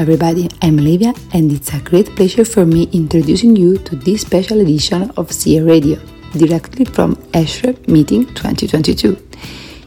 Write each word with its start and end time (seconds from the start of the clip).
everybody, 0.00 0.48
I'm 0.62 0.76
Livia 0.76 1.12
and 1.32 1.50
it's 1.50 1.74
a 1.74 1.80
great 1.80 2.14
pleasure 2.14 2.44
for 2.44 2.64
me 2.64 2.88
introducing 2.92 3.56
you 3.56 3.78
to 3.78 3.96
this 3.96 4.20
special 4.20 4.60
edition 4.60 5.10
of 5.16 5.32
CA 5.32 5.60
Radio, 5.60 5.98
directly 6.36 6.84
from 6.84 7.16
ESHRE 7.32 7.88
Meeting 7.88 8.26
2022. 8.26 9.16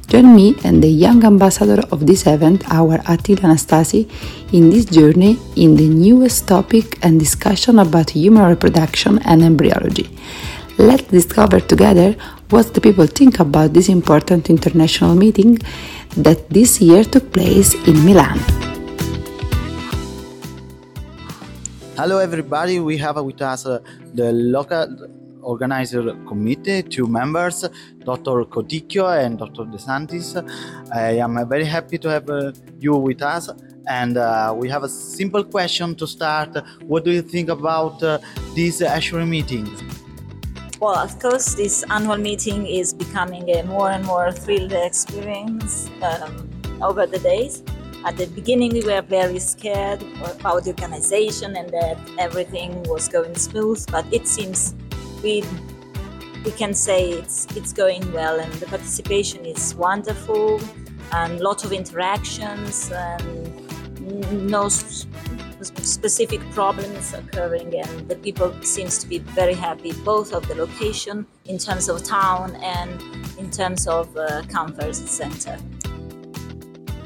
Join 0.08 0.36
me 0.36 0.56
and 0.66 0.84
the 0.84 0.90
young 0.90 1.24
ambassador 1.24 1.82
of 1.92 2.06
this 2.06 2.28
event, 2.28 2.62
our 2.70 2.96
Attila 3.08 3.42
Anastasi, 3.42 4.10
in 4.52 4.70
this 4.70 4.84
journey 4.84 5.40
in 5.56 5.78
the 5.78 5.88
newest 5.88 6.46
topic 6.46 7.00
and 7.04 7.18
discussion 7.18 7.80
about 7.80 8.10
human 8.10 8.50
reproduction 8.50 9.20
and 9.20 9.42
embryology. 9.42 10.10
Let's 10.78 11.04
discover 11.04 11.62
together 11.62 12.18
what 12.50 12.74
the 12.74 12.82
people 12.82 13.08
think 13.08 13.40
about 13.40 13.74
this 13.74 13.88
important 13.88 14.50
international 14.50 15.16
meeting 15.16 15.60
that 16.18 16.50
this 16.50 16.82
year 16.82 17.06
took 17.06 17.32
place 17.32 17.76
in 17.88 18.04
Milan. 18.04 18.71
Hello, 22.02 22.18
everybody. 22.18 22.80
We 22.80 22.98
have 22.98 23.18
with 23.18 23.44
us 23.44 23.68
uh, 23.68 23.78
the 24.16 24.32
local 24.32 24.88
organizer 25.44 26.02
committee, 26.26 26.82
two 26.82 27.06
members, 27.06 27.64
Dr. 28.04 28.44
Coticchio 28.46 29.24
and 29.24 29.38
Dr. 29.38 29.66
De 29.66 29.78
Santis. 29.78 30.36
I 30.92 31.20
am 31.20 31.48
very 31.48 31.64
happy 31.64 32.00
to 32.00 32.10
have 32.10 32.28
uh, 32.28 32.54
you 32.80 32.96
with 32.96 33.22
us. 33.22 33.52
And 33.88 34.18
uh, 34.18 34.52
we 34.58 34.68
have 34.68 34.82
a 34.82 34.90
simple 34.90 35.44
question 35.44 35.94
to 35.98 36.08
start. 36.08 36.58
What 36.88 37.06
do 37.06 37.12
you 37.12 37.22
think 37.22 37.50
about 37.50 38.02
uh, 38.02 38.18
this 38.56 38.82
ESHRE 38.82 39.28
meeting? 39.28 39.70
Well, 40.80 40.98
of 40.98 41.20
course, 41.20 41.54
this 41.54 41.84
annual 41.92 42.18
meeting 42.18 42.66
is 42.66 42.96
becoming 42.96 43.48
a 43.52 43.62
more 43.62 43.92
and 43.92 44.04
more 44.04 44.32
thrilled 44.32 44.74
experience 44.74 45.92
um, 46.02 46.50
over 46.82 47.06
the 47.06 47.20
days. 47.20 47.62
At 48.04 48.18
the 48.18 48.26
beginning, 48.26 48.74
we 48.74 48.82
were 48.82 49.02
very 49.02 49.38
scared 49.38 50.02
about 50.24 50.64
the 50.64 50.72
organization 50.72 51.56
and 51.56 51.70
that 51.70 51.98
everything 52.18 52.82
was 52.84 53.08
going 53.08 53.36
smooth, 53.36 53.86
but 53.92 54.06
it 54.12 54.28
seems 54.28 54.74
we 55.24 55.44
we 56.44 56.52
can 56.52 56.74
say 56.74 57.12
it's 57.12 57.46
it's 57.56 57.72
going 57.72 58.12
well, 58.12 58.40
and 58.40 58.52
the 58.54 58.66
participation 58.66 59.46
is 59.46 59.76
wonderful, 59.76 60.60
and 61.14 61.40
lots 61.40 61.64
of 61.64 61.72
interactions, 61.72 62.92
and 62.92 63.62
no 64.50 64.68
specific 64.70 66.42
problems 66.52 67.14
occurring 67.14 67.76
and 67.80 68.10
the 68.10 68.16
people 68.16 68.52
seems 68.64 68.98
to 68.98 69.08
be 69.08 69.20
very 69.20 69.54
happy 69.54 69.94
both 70.04 70.34
of 70.34 70.48
the 70.48 70.56
location 70.56 71.26
in 71.46 71.58
terms 71.58 71.88
of 71.88 72.04
town 72.04 72.56
and 72.64 73.02
in 73.38 73.50
terms 73.52 73.88
of 73.88 74.16
uh, 74.18 74.42
conference 74.50 74.98
center 75.10 75.56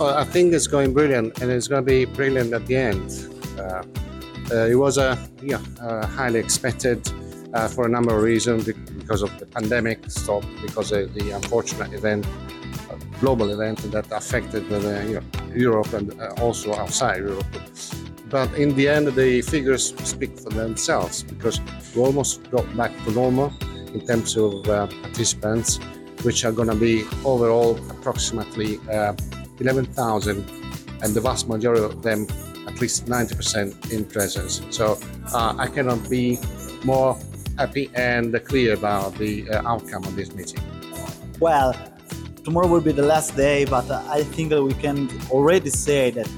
i 0.02 0.24
think 0.24 0.54
it's 0.54 0.68
going 0.68 0.94
brilliant 0.94 1.40
and 1.40 1.52
it's 1.52 1.68
going 1.68 1.84
to 1.84 1.86
be 1.86 2.06
brilliant 2.06 2.54
at 2.54 2.66
the 2.68 2.76
end. 2.76 3.10
Uh, 3.58 3.84
uh, 4.52 4.68
it 4.68 4.76
was 4.76 4.98
a 4.98 5.18
yeah 5.42 5.62
uh, 5.82 6.06
highly 6.06 6.40
expected 6.40 7.00
uh, 7.54 7.68
for 7.68 7.86
a 7.86 7.90
number 7.90 8.16
of 8.16 8.22
reasons 8.22 8.66
because 8.66 9.22
of 9.22 9.40
the 9.40 9.46
pandemic 9.46 10.00
stop 10.10 10.44
because 10.62 10.92
of 10.92 11.14
the 11.16 11.32
unfortunate 11.32 11.94
event 11.94 12.26
global 13.20 13.50
event 13.52 13.80
that 13.92 14.12
affected 14.12 14.64
you 14.70 14.80
know, 14.80 15.22
Europe 15.54 15.94
and 15.94 16.20
uh, 16.22 16.34
also 16.42 16.74
outside 16.76 17.18
Europe. 17.18 17.46
But 18.30 18.54
in 18.56 18.76
the 18.76 18.90
end, 18.90 19.08
the 19.08 19.42
figures 19.42 19.96
speak 20.04 20.38
for 20.38 20.50
themselves 20.50 21.24
because 21.24 21.62
we 21.96 22.02
almost 22.02 22.50
got 22.52 22.66
back 22.76 22.92
to 23.06 23.12
normal 23.12 23.54
in 23.94 24.06
terms 24.06 24.36
of 24.36 24.68
uh, 24.68 24.88
participants, 24.88 25.80
which 26.24 26.44
are 26.44 26.52
going 26.52 26.70
to 26.70 26.76
be 26.76 27.06
overall 27.24 27.78
approximately 27.90 28.80
uh, 28.92 29.14
11,000, 29.60 30.38
and 31.02 31.14
the 31.14 31.22
vast 31.22 31.48
majority 31.48 31.84
of 31.84 32.02
them, 32.02 32.28
at 32.68 32.80
least 32.82 33.06
90% 33.06 33.92
in 33.92 34.06
presence. 34.06 34.62
So 34.70 34.98
uh, 35.34 35.56
I 35.58 35.68
cannot 35.68 36.10
be 36.10 36.38
more 36.84 37.18
happy 37.58 37.90
and 37.96 38.34
clear 38.46 38.74
about 38.74 39.16
the 39.16 39.50
uh, 39.50 39.68
outcome 39.68 40.04
of 40.04 40.16
this 40.16 40.34
meeting. 40.34 40.62
Well, 41.40 41.74
tomorrow 42.44 42.68
will 42.68 42.82
be 42.82 42.92
the 42.92 43.06
last 43.06 43.36
day, 43.36 43.66
but 43.66 43.90
I 43.90 44.24
think 44.24 44.50
that 44.50 44.64
we 44.64 44.74
can 44.74 45.10
already 45.32 45.70
say 45.70 46.12
that 46.12 46.30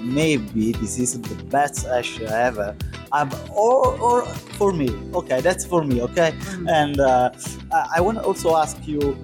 maybe 0.00 0.72
this 0.72 0.98
is 0.98 1.20
the 1.20 1.34
best 1.44 1.86
Ash 1.86 2.20
ever. 2.20 2.76
Um, 3.12 3.30
or, 3.50 3.98
or 4.00 4.24
for 4.58 4.72
me, 4.72 4.90
okay, 5.14 5.40
that's 5.40 5.64
for 5.64 5.82
me, 5.82 6.02
okay. 6.02 6.32
Mm. 6.32 6.70
And 6.70 7.00
uh, 7.00 7.30
I 7.94 8.00
want 8.00 8.18
to 8.18 8.24
also 8.24 8.56
ask 8.56 8.76
you 8.86 9.16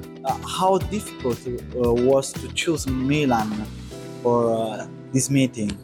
how 0.59 0.79
difficult 0.79 1.39
uh, 1.47 1.93
was 1.93 2.33
to 2.33 2.49
choose 2.53 2.87
Milan 2.87 3.51
for 4.23 4.53
uh, 4.53 4.87
this 5.13 5.31
meeting. 5.31 5.77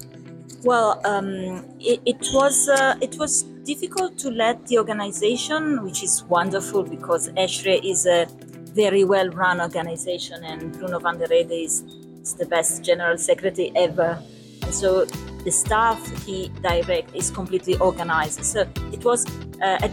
Well, 0.63 1.01
um, 1.05 1.65
it, 1.81 2.01
it, 2.05 2.29
was 2.33 2.69
uh, 2.69 2.97
it 3.01 3.17
was 3.19 3.43
difficult 3.65 4.19
to 4.19 4.31
let 4.31 4.67
the 4.67 4.79
organization, 4.79 5.83
which 5.85 6.03
is 6.03 6.25
wonderful 6.25 6.83
because 6.83 7.29
ESHRE 7.31 7.81
is 7.83 8.07
a 8.07 8.27
very 8.75 9.05
well-run 9.05 9.61
organization, 9.61 10.45
and 10.45 10.73
Bruno 10.73 10.99
van 10.99 11.19
den 11.19 11.33
Eede 11.33 11.65
is, 11.65 11.83
is 12.23 12.35
the 12.35 12.47
best 12.47 12.85
general 12.85 13.17
secretary 13.17 13.73
ever 13.75 14.23
and 14.71 14.75
so 14.75 15.05
the 15.45 15.51
staff 15.51 15.99
he 16.25 16.49
direct 16.63 17.15
is 17.15 17.31
completely 17.31 17.77
organized. 17.79 18.45
So 18.45 18.61
it 18.93 19.05
was 19.05 19.27
uh, 19.61 19.87
at, 19.87 19.91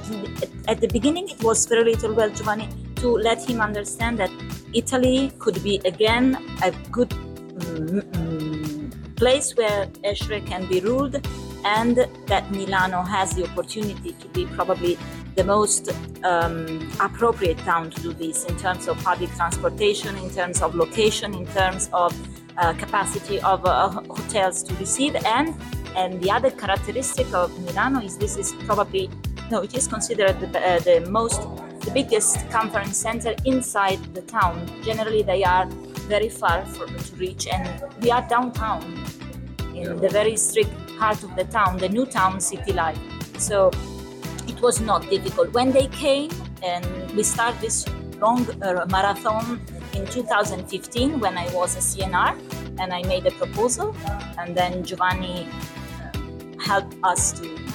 at 0.67 0.81
the 0.81 0.89
beginning 0.91 1.29
it 1.29 1.41
was 1.43 1.65
very 1.65 1.83
little 1.83 2.13
well 2.13 2.29
Giovanni 2.29 2.69
to 3.07 3.13
let 3.29 3.49
him 3.49 3.61
understand 3.61 4.17
that 4.19 4.31
Italy 4.73 5.31
could 5.39 5.63
be 5.63 5.75
again 5.85 6.25
a 6.61 6.71
good 6.91 7.13
um, 7.13 8.91
place 9.15 9.55
where 9.55 9.87
ESHRE 10.03 10.45
can 10.45 10.67
be 10.67 10.79
ruled 10.81 11.15
and 11.65 11.95
that 12.31 12.51
Milano 12.51 13.01
has 13.01 13.33
the 13.33 13.43
opportunity 13.49 14.11
to 14.21 14.27
be 14.29 14.45
probably 14.57 14.97
the 15.35 15.43
most 15.43 15.89
um, 16.23 16.57
appropriate 16.99 17.59
town 17.59 17.89
to 17.91 18.01
do 18.01 18.13
this 18.13 18.45
in 18.45 18.55
terms 18.57 18.87
of 18.87 18.97
public 19.03 19.29
transportation, 19.35 20.15
in 20.17 20.29
terms 20.29 20.61
of 20.61 20.75
location, 20.75 21.33
in 21.33 21.45
terms 21.47 21.89
of 21.93 22.11
uh, 22.57 22.73
capacity 22.73 23.39
of 23.41 23.65
uh, 23.65 23.89
hotels 23.89 24.63
to 24.63 24.73
receive. 24.75 25.15
And 25.37 25.55
and 25.95 26.21
the 26.21 26.29
other 26.29 26.51
characteristic 26.51 27.27
of 27.33 27.47
Milano 27.65 28.01
is 28.01 28.17
this 28.17 28.37
is 28.37 28.53
probably 28.69 29.09
no 29.51 29.61
it 29.61 29.73
is 29.75 29.87
considered 29.87 30.39
the, 30.39 30.49
uh, 30.59 30.79
the 30.79 30.97
most 31.09 31.41
the 31.87 31.93
biggest 31.93 32.49
conference 32.49 32.97
center 32.97 33.33
inside 33.45 33.99
the 34.13 34.21
town. 34.21 34.53
Generally 34.83 35.23
they 35.23 35.43
are 35.45 35.65
very 36.13 36.27
far 36.27 36.65
for, 36.65 36.85
to 36.85 37.15
reach 37.15 37.47
and 37.47 37.81
we 38.01 38.11
are 38.11 38.27
downtown 38.27 38.83
in 39.73 39.83
yeah. 39.83 39.93
the 39.93 40.09
very 40.09 40.35
strict 40.35 40.73
heart 40.99 41.23
of 41.23 41.33
the 41.37 41.45
town 41.45 41.77
the 41.77 41.87
new 41.87 42.05
town 42.05 42.41
city 42.41 42.73
life. 42.73 42.99
So 43.37 43.71
it 44.47 44.59
was 44.61 44.81
not 44.81 45.09
difficult. 45.09 45.53
When 45.53 45.71
they 45.71 45.87
came 45.87 46.29
and 46.61 46.85
we 47.15 47.23
start 47.23 47.55
this 47.61 47.87
long 48.19 48.45
uh, 48.61 48.85
marathon 48.89 49.61
in 49.93 50.05
2015 50.07 51.19
when 51.21 51.37
I 51.37 51.47
was 51.53 51.77
a 51.77 51.79
CNR 51.79 52.33
and 52.79 52.93
I 52.93 53.01
made 53.03 53.25
a 53.25 53.31
proposal, 53.31 53.95
and 54.37 54.55
then 54.55 54.83
Giovanni 54.83 55.47
uh, 55.47 56.59
helped 56.59 56.95
us 57.03 57.31
to 57.39 57.66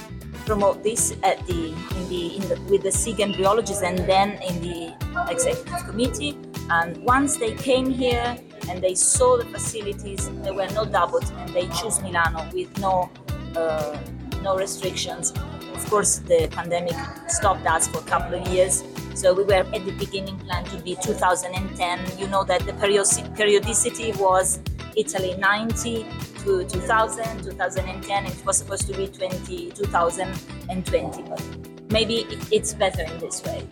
promote 0.45 0.83
this 0.83 1.15
at 1.23 1.45
the 1.47 1.69
in 1.69 2.09
the, 2.09 2.35
in 2.35 2.41
the 2.49 2.61
with 2.69 2.83
the 2.83 2.91
SIG 2.91 3.17
embryologists 3.17 3.83
and 3.83 3.97
then 3.99 4.41
in 4.43 4.61
the 4.61 4.93
executive 5.29 5.85
committee. 5.87 6.37
And 6.69 6.97
once 7.03 7.37
they 7.37 7.53
came 7.53 7.89
here 7.89 8.37
and 8.69 8.81
they 8.81 8.95
saw 8.95 9.37
the 9.37 9.45
facilities, 9.45 10.29
there 10.41 10.53
were 10.53 10.67
no 10.73 10.85
doubts, 10.85 11.31
and 11.31 11.49
they 11.53 11.67
chose 11.67 12.01
Milano 12.01 12.47
with 12.53 12.77
no 12.79 13.09
uh, 13.55 13.97
no 14.41 14.57
restrictions. 14.57 15.33
Of 15.75 15.89
course, 15.89 16.19
the 16.19 16.47
pandemic 16.51 16.95
stopped 17.27 17.65
us 17.65 17.87
for 17.87 17.99
a 17.99 18.03
couple 18.03 18.39
of 18.39 18.47
years, 18.47 18.83
so 19.15 19.33
we 19.33 19.43
were 19.43 19.65
at 19.73 19.85
the 19.85 19.91
beginning 19.97 20.37
planned 20.39 20.67
to 20.67 20.77
be 20.77 20.95
2010. 21.01 22.19
You 22.19 22.27
know 22.27 22.43
that 22.43 22.65
the 22.65 22.73
periodicity 22.73 24.11
was 24.13 24.59
Italy 24.95 25.35
90 25.37 26.05
to 26.43 26.65
2000, 26.65 27.43
2010, 27.43 28.25
it 28.25 28.45
was 28.45 28.57
supposed 28.57 28.87
to 28.87 28.93
be 28.97 29.07
20, 29.07 29.71
2020. 29.71 31.23
But 31.23 31.43
maybe 31.91 32.25
it's 32.51 32.73
better 32.73 33.03
in 33.03 33.17
this 33.19 33.43
way. 33.43 33.67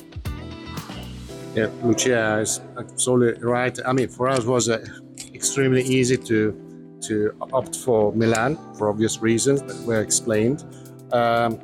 Yeah, 1.55 1.69
Lucia 1.83 2.39
is 2.39 2.61
absolutely 2.77 3.43
right. 3.43 3.77
I 3.85 3.91
mean, 3.91 4.07
for 4.07 4.29
us, 4.29 4.39
it 4.39 4.47
was 4.47 4.69
uh, 4.69 4.85
extremely 5.33 5.83
easy 5.83 6.17
to 6.17 6.57
to 7.01 7.35
opt 7.51 7.75
for 7.77 8.13
Milan 8.13 8.57
for 8.77 8.87
obvious 8.89 9.21
reasons 9.21 9.61
that 9.63 9.75
were 9.87 10.01
explained. 10.01 10.63
Um, 11.11 11.59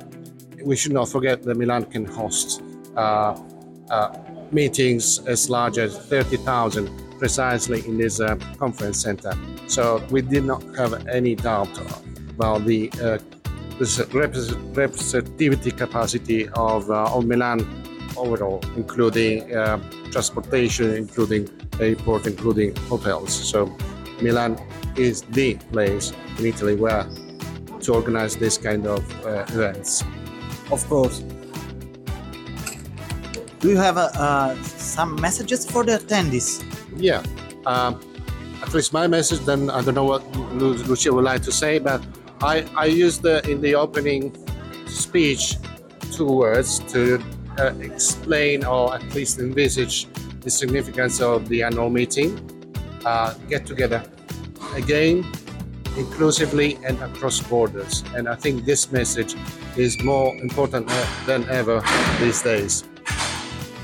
we 0.64 0.76
should 0.76 0.92
not 0.92 1.08
forget 1.08 1.42
that 1.44 1.56
Milan 1.56 1.84
can 1.84 2.04
host 2.04 2.60
uh, 2.96 3.40
uh, 3.88 4.18
meetings 4.50 5.20
as 5.26 5.48
large 5.48 5.78
as 5.78 5.96
30,000 5.96 7.07
precisely 7.18 7.86
in 7.86 7.98
this 7.98 8.20
uh, 8.20 8.36
conference 8.58 9.00
center. 9.00 9.32
So 9.66 10.02
we 10.10 10.22
did 10.22 10.44
not 10.44 10.62
have 10.76 11.06
any 11.08 11.34
doubt 11.34 11.70
about 12.30 12.64
the 12.64 12.90
uh, 13.02 13.18
representativity 13.78 15.76
capacity 15.76 16.48
of, 16.50 16.90
uh, 16.90 17.14
of 17.14 17.26
Milan 17.26 17.66
overall, 18.16 18.60
including 18.76 19.54
uh, 19.54 19.78
transportation, 20.10 20.94
including 20.94 21.48
airport, 21.80 22.26
including 22.26 22.74
hotels. 22.88 23.32
So 23.32 23.76
Milan 24.20 24.58
is 24.96 25.22
the 25.22 25.54
place 25.72 26.12
in 26.38 26.46
Italy 26.46 26.74
where 26.74 27.06
to 27.80 27.94
organize 27.94 28.36
this 28.36 28.58
kind 28.58 28.86
of 28.86 29.04
uh, 29.24 29.44
events. 29.48 30.04
Of 30.70 30.86
course. 30.88 31.20
Do 33.60 33.70
you 33.70 33.76
have 33.76 33.96
uh, 33.96 34.10
uh, 34.14 34.54
some 34.62 35.20
messages 35.20 35.68
for 35.68 35.84
the 35.84 35.98
attendees? 35.98 36.64
Yeah. 36.96 37.22
Um, 37.66 38.00
at 38.62 38.74
least 38.74 38.92
my 38.92 39.06
message. 39.06 39.40
Then 39.40 39.70
I 39.70 39.82
don't 39.82 39.94
know 39.94 40.04
what 40.04 40.24
Lu- 40.54 40.74
Lucia 40.74 41.12
would 41.12 41.24
like 41.24 41.42
to 41.42 41.52
say, 41.52 41.78
but 41.78 42.04
I 42.42 42.64
I 42.76 42.86
used 42.86 43.22
the, 43.22 43.48
in 43.50 43.60
the 43.60 43.74
opening 43.74 44.32
speech 44.86 45.56
two 46.12 46.26
words 46.26 46.80
to 46.92 47.22
uh, 47.58 47.72
explain 47.80 48.64
or 48.64 48.94
at 48.94 49.14
least 49.14 49.38
envisage 49.38 50.06
the 50.40 50.50
significance 50.50 51.20
of 51.20 51.48
the 51.48 51.62
annual 51.62 51.90
meeting. 51.90 52.40
Uh, 53.04 53.32
get 53.48 53.64
together 53.64 54.02
again, 54.74 55.24
inclusively 55.96 56.78
and 56.84 57.00
across 57.02 57.40
borders. 57.40 58.02
And 58.14 58.28
I 58.28 58.34
think 58.34 58.64
this 58.64 58.90
message 58.92 59.34
is 59.76 60.02
more 60.02 60.34
important 60.36 60.86
uh, 60.90 61.06
than 61.26 61.48
ever 61.48 61.82
these 62.20 62.42
days. 62.42 62.84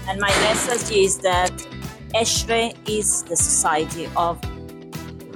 And 0.08 0.20
my 0.20 0.30
message 0.42 0.96
is 0.96 1.18
that 1.18 1.52
ESHRE 2.14 2.76
is 2.88 3.24
the 3.24 3.36
Society 3.36 4.08
of 4.16 4.38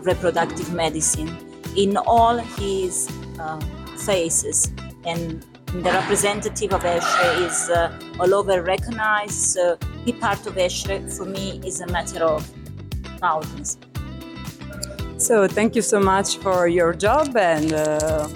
Reproductive 0.06 0.72
Medicine 0.72 1.36
in 1.76 1.96
all 1.96 2.38
his 2.38 3.10
um, 3.40 3.60
phases. 3.96 4.70
And 5.04 5.44
the 5.66 5.90
representative 5.90 6.72
of 6.72 6.82
ESHRE 6.82 7.46
is 7.46 7.70
uh, 7.70 7.98
all 8.20 8.32
over 8.32 8.62
recognized. 8.62 9.32
So 9.32 9.76
be 10.04 10.12
part 10.12 10.46
of 10.46 10.54
ESHRE 10.54 11.16
for 11.16 11.24
me 11.24 11.60
is 11.64 11.80
a 11.80 11.86
matter 11.88 12.22
of 12.22 12.48
proudness. 13.18 13.76
So 15.16 15.48
thank 15.48 15.74
you 15.74 15.82
so 15.82 15.98
much 15.98 16.36
for 16.36 16.68
your 16.68 16.94
job 16.94 17.36
and 17.36 17.72
uh, 17.72 18.28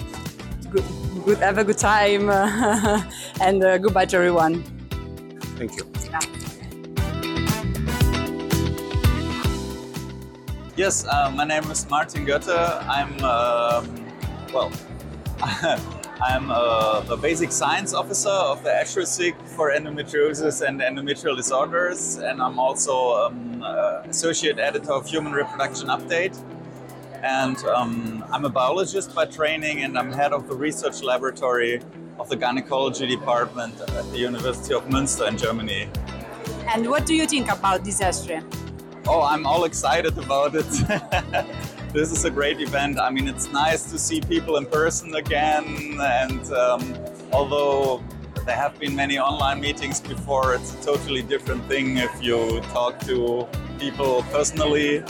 good, 0.69 0.83
good, 1.23 1.37
have 1.37 1.59
a 1.59 1.63
good 1.63 1.77
time 1.77 2.29
and 3.39 3.63
uh, 3.63 3.77
goodbye 3.77 4.05
to 4.07 4.17
everyone. 4.17 4.63
Thank 5.55 5.77
you. 5.77 5.92
Yes, 10.75 11.05
uh, 11.05 11.31
my 11.35 11.43
name 11.43 11.69
is 11.69 11.87
Martin 11.87 12.25
Götte. 12.25 12.57
I'm, 12.87 13.13
um, 13.23 13.85
well, 14.51 14.71
I'm 16.19 16.49
uh, 16.49 17.01
the 17.01 17.15
basic 17.15 17.51
science 17.51 17.93
officer 17.93 18.31
of 18.31 18.63
the 18.63 18.71
ESHRE 18.71 19.05
SIG 19.05 19.35
for 19.55 19.69
endometriosis 19.69 20.67
and 20.67 20.81
endometrial 20.81 21.35
disorders, 21.37 22.17
and 22.17 22.41
I'm 22.41 22.57
also 22.57 23.13
um, 23.13 23.61
uh, 23.63 24.01
associate 24.05 24.57
editor 24.57 24.93
of 24.93 25.07
Human 25.07 25.31
Reproduction 25.31 25.89
Update. 25.89 26.35
And 27.21 27.57
um, 27.65 28.25
I'm 28.31 28.43
a 28.45 28.49
biologist 28.49 29.13
by 29.13 29.25
training, 29.25 29.83
and 29.83 29.95
I'm 29.95 30.11
head 30.11 30.33
of 30.33 30.47
the 30.49 30.55
research 30.55 31.03
laboratory 31.03 31.83
of 32.17 32.29
the 32.29 32.35
gynecology 32.35 33.05
department 33.05 33.79
at 33.79 34.11
the 34.11 34.17
University 34.17 34.73
of 34.73 34.85
Münster 34.85 35.27
in 35.27 35.37
Germany. 35.37 35.87
And 36.67 36.89
what 36.89 37.05
do 37.05 37.13
you 37.13 37.27
think 37.27 37.51
about 37.51 37.83
this 37.83 37.99
disaster? 37.99 38.41
Oh, 39.05 39.21
I'm 39.21 39.45
all 39.45 39.65
excited 39.65 40.17
about 40.17 40.55
it. 40.55 40.65
this 41.93 42.11
is 42.11 42.23
a 42.23 42.31
great 42.31 42.61
event. 42.61 42.97
I 42.99 43.09
mean, 43.09 43.27
it's 43.27 43.51
nice 43.51 43.91
to 43.91 43.99
see 43.99 44.21
people 44.21 44.55
in 44.55 44.65
person 44.65 45.15
again. 45.15 45.99
And 45.99 46.51
um, 46.53 46.95
although 47.33 48.01
there 48.45 48.55
have 48.55 48.79
been 48.79 48.95
many 48.95 49.19
online 49.19 49.59
meetings 49.59 49.99
before, 49.99 50.55
it's 50.55 50.73
a 50.75 50.83
totally 50.83 51.21
different 51.21 51.65
thing 51.67 51.97
if 51.97 52.23
you 52.23 52.61
talk 52.71 52.97
to 53.01 53.45
people 53.77 54.23
personally. 54.31 55.03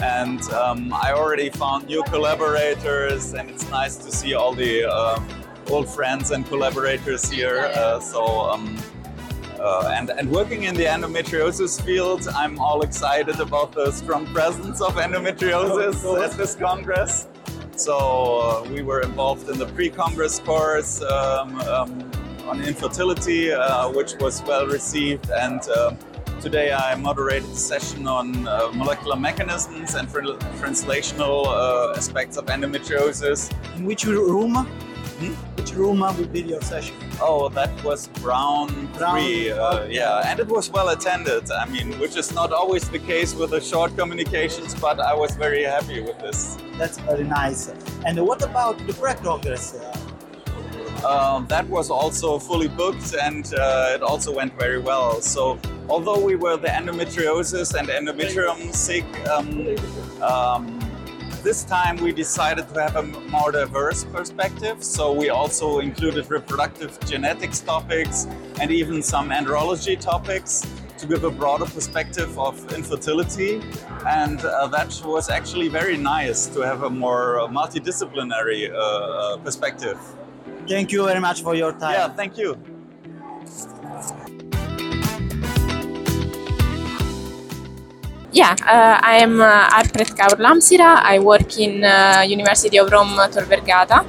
And 0.00 0.40
um, 0.52 0.92
I 0.92 1.12
already 1.12 1.50
found 1.50 1.88
new 1.88 2.04
collaborators, 2.04 3.34
and 3.34 3.50
it's 3.50 3.68
nice 3.70 3.96
to 3.96 4.12
see 4.12 4.34
all 4.34 4.54
the 4.54 4.84
uh, 4.88 5.20
old 5.68 5.88
friends 5.88 6.30
and 6.30 6.46
collaborators 6.46 7.28
here. 7.28 7.70
Uh, 7.74 7.98
so, 7.98 8.24
um, 8.24 8.76
uh, 9.62 9.94
and, 9.96 10.10
and 10.10 10.30
working 10.30 10.64
in 10.64 10.74
the 10.74 10.84
endometriosis 10.84 11.80
field, 11.84 12.26
I'm 12.34 12.58
all 12.58 12.82
excited 12.82 13.38
about 13.40 13.72
the 13.72 13.92
strong 13.92 14.26
presence 14.26 14.80
of 14.80 14.96
endometriosis 14.96 16.24
at 16.24 16.32
this 16.32 16.56
Congress. 16.56 17.28
So 17.76 17.96
uh, 17.96 18.70
we 18.70 18.82
were 18.82 19.00
involved 19.02 19.48
in 19.48 19.58
the 19.58 19.66
pre-Congress 19.66 20.40
course 20.40 21.02
um, 21.02 21.60
um, 21.60 22.10
on 22.46 22.60
infertility, 22.62 23.52
uh, 23.52 23.88
which 23.90 24.14
was 24.20 24.42
well 24.42 24.66
received. 24.66 25.30
And 25.30 25.60
uh, 25.68 25.94
today 26.40 26.72
I 26.72 26.96
moderated 26.96 27.48
a 27.48 27.54
session 27.54 28.08
on 28.08 28.48
uh, 28.48 28.72
molecular 28.74 29.16
mechanisms 29.16 29.94
and 29.94 30.08
tran- 30.08 30.38
translational 30.60 31.46
uh, 31.46 31.94
aspects 31.96 32.36
of 32.36 32.46
endometriosis. 32.46 33.52
In 33.76 33.84
which 33.84 34.04
room? 34.06 34.66
Hmm? 35.18 35.34
Which 35.56 35.72
room 35.74 36.00
will 36.00 36.26
be 36.26 36.42
your 36.42 36.60
session? 36.62 36.94
Oh, 37.20 37.48
that 37.50 37.70
was 37.84 38.08
Brown 38.08 38.68
Brown, 38.98 39.20
3. 39.20 39.50
Uh, 39.50 39.84
yeah, 39.84 40.22
and 40.26 40.40
it 40.40 40.48
was 40.48 40.70
well 40.70 40.88
attended. 40.90 41.50
I 41.50 41.66
mean, 41.66 41.98
which 41.98 42.16
is 42.16 42.34
not 42.34 42.52
always 42.52 42.88
the 42.88 42.98
case 42.98 43.34
with 43.34 43.50
the 43.50 43.60
short 43.60 43.96
communications, 43.96 44.74
but 44.74 44.98
I 45.00 45.14
was 45.14 45.36
very 45.36 45.62
happy 45.64 46.00
with 46.00 46.18
this. 46.18 46.56
That's 46.78 46.98
very 46.98 47.24
nice. 47.24 47.72
And 48.06 48.18
what 48.26 48.42
about 48.42 48.78
the 48.86 48.92
pre-congress? 48.94 49.74
Uh, 49.74 49.96
Um, 51.04 51.46
that 51.48 51.66
was 51.68 51.90
also 51.90 52.38
fully 52.38 52.68
booked 52.68 53.14
and 53.20 53.44
uh, 53.58 53.90
it 53.94 54.02
also 54.02 54.30
went 54.32 54.52
very 54.56 54.78
well. 54.78 55.20
So, 55.20 55.58
although 55.88 56.20
we 56.24 56.36
were 56.36 56.56
the 56.56 56.68
endometriosis 56.68 57.74
and 57.74 57.88
endometrium 57.88 58.72
SIG, 58.72 59.04
um, 59.26 59.76
um, 60.22 60.71
this 61.42 61.64
time 61.64 61.96
we 61.96 62.12
decided 62.12 62.68
to 62.72 62.80
have 62.80 62.96
a 62.96 63.02
more 63.02 63.50
diverse 63.50 64.04
perspective. 64.04 64.82
So, 64.84 65.12
we 65.12 65.28
also 65.28 65.80
included 65.80 66.30
reproductive 66.30 66.98
genetics 67.06 67.60
topics 67.60 68.26
and 68.60 68.70
even 68.70 69.02
some 69.02 69.30
andrology 69.30 69.98
topics 69.98 70.66
to 70.98 71.06
give 71.06 71.24
a 71.24 71.30
broader 71.30 71.64
perspective 71.64 72.38
of 72.38 72.72
infertility. 72.72 73.60
And 74.06 74.40
uh, 74.44 74.68
that 74.68 75.02
was 75.04 75.28
actually 75.30 75.68
very 75.68 75.96
nice 75.96 76.46
to 76.46 76.60
have 76.60 76.84
a 76.84 76.90
more 76.90 77.48
multidisciplinary 77.50 78.72
uh, 78.72 78.76
uh, 78.76 79.36
perspective. 79.38 79.98
thank 80.68 80.92
you 80.92 81.04
very 81.04 81.20
much 81.20 81.42
for 81.42 81.54
your 81.56 81.72
time. 81.72 81.94
Yeah, 81.94 82.08
thank 82.08 82.38
you. 82.38 82.71
Yeah, 88.32 88.56
uh, 88.64 88.98
I 89.02 89.18
am 89.18 89.42
uh, 89.42 89.68
Arpret 89.68 90.16
Kaur 90.16 90.40
Lamsira. 90.40 90.96
I 91.02 91.18
work 91.18 91.58
in 91.58 91.84
uh, 91.84 92.24
University 92.26 92.78
of 92.78 92.90
Rome 92.90 93.14
Tor 93.30 93.44
Vergata, 93.44 94.00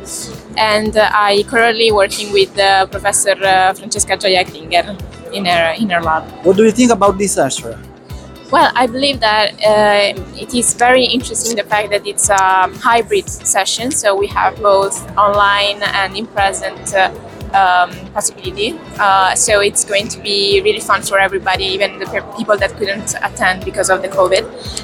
and 0.55 0.95
uh, 0.95 1.09
I 1.11 1.43
currently 1.49 1.91
working 1.91 2.31
with 2.31 2.57
uh, 2.57 2.85
Professor 2.85 3.35
uh, 3.43 3.73
Francesca 3.73 4.15
Gioia 4.15 4.45
Klinger 4.45 4.95
in 5.33 5.43
her 5.43 5.75
in 5.77 5.89
her 5.89 6.01
lab. 6.01 6.23
What 6.45 6.55
do 6.55 6.63
you 6.63 6.71
think 6.71 6.91
about 6.91 7.17
this 7.17 7.37
answer? 7.37 7.77
Well, 8.49 8.71
I 8.75 8.87
believe 8.87 9.19
that 9.19 9.59
uh, 9.59 10.15
it 10.39 10.53
is 10.53 10.73
very 10.73 11.03
interesting 11.03 11.57
the 11.57 11.63
fact 11.63 11.89
that 11.89 12.07
it's 12.07 12.29
a 12.29 12.69
hybrid 12.79 13.27
session, 13.27 13.91
so 13.91 14.15
we 14.15 14.27
have 14.27 14.55
both 14.61 14.95
online 15.17 15.83
and 15.83 16.15
in 16.15 16.27
present 16.27 16.93
uh, 16.93 17.11
um, 17.53 17.91
possibility. 18.13 18.79
Uh, 18.97 19.35
so 19.35 19.59
it's 19.59 19.85
going 19.85 20.07
to 20.09 20.19
be 20.19 20.61
really 20.61 20.79
fun 20.79 21.01
for 21.01 21.19
everybody, 21.19 21.65
even 21.65 21.99
the 21.99 22.05
people 22.37 22.57
that 22.57 22.71
couldn't 22.77 23.15
attend 23.23 23.63
because 23.65 23.89
of 23.89 24.01
the 24.01 24.09
COVID. 24.09 24.43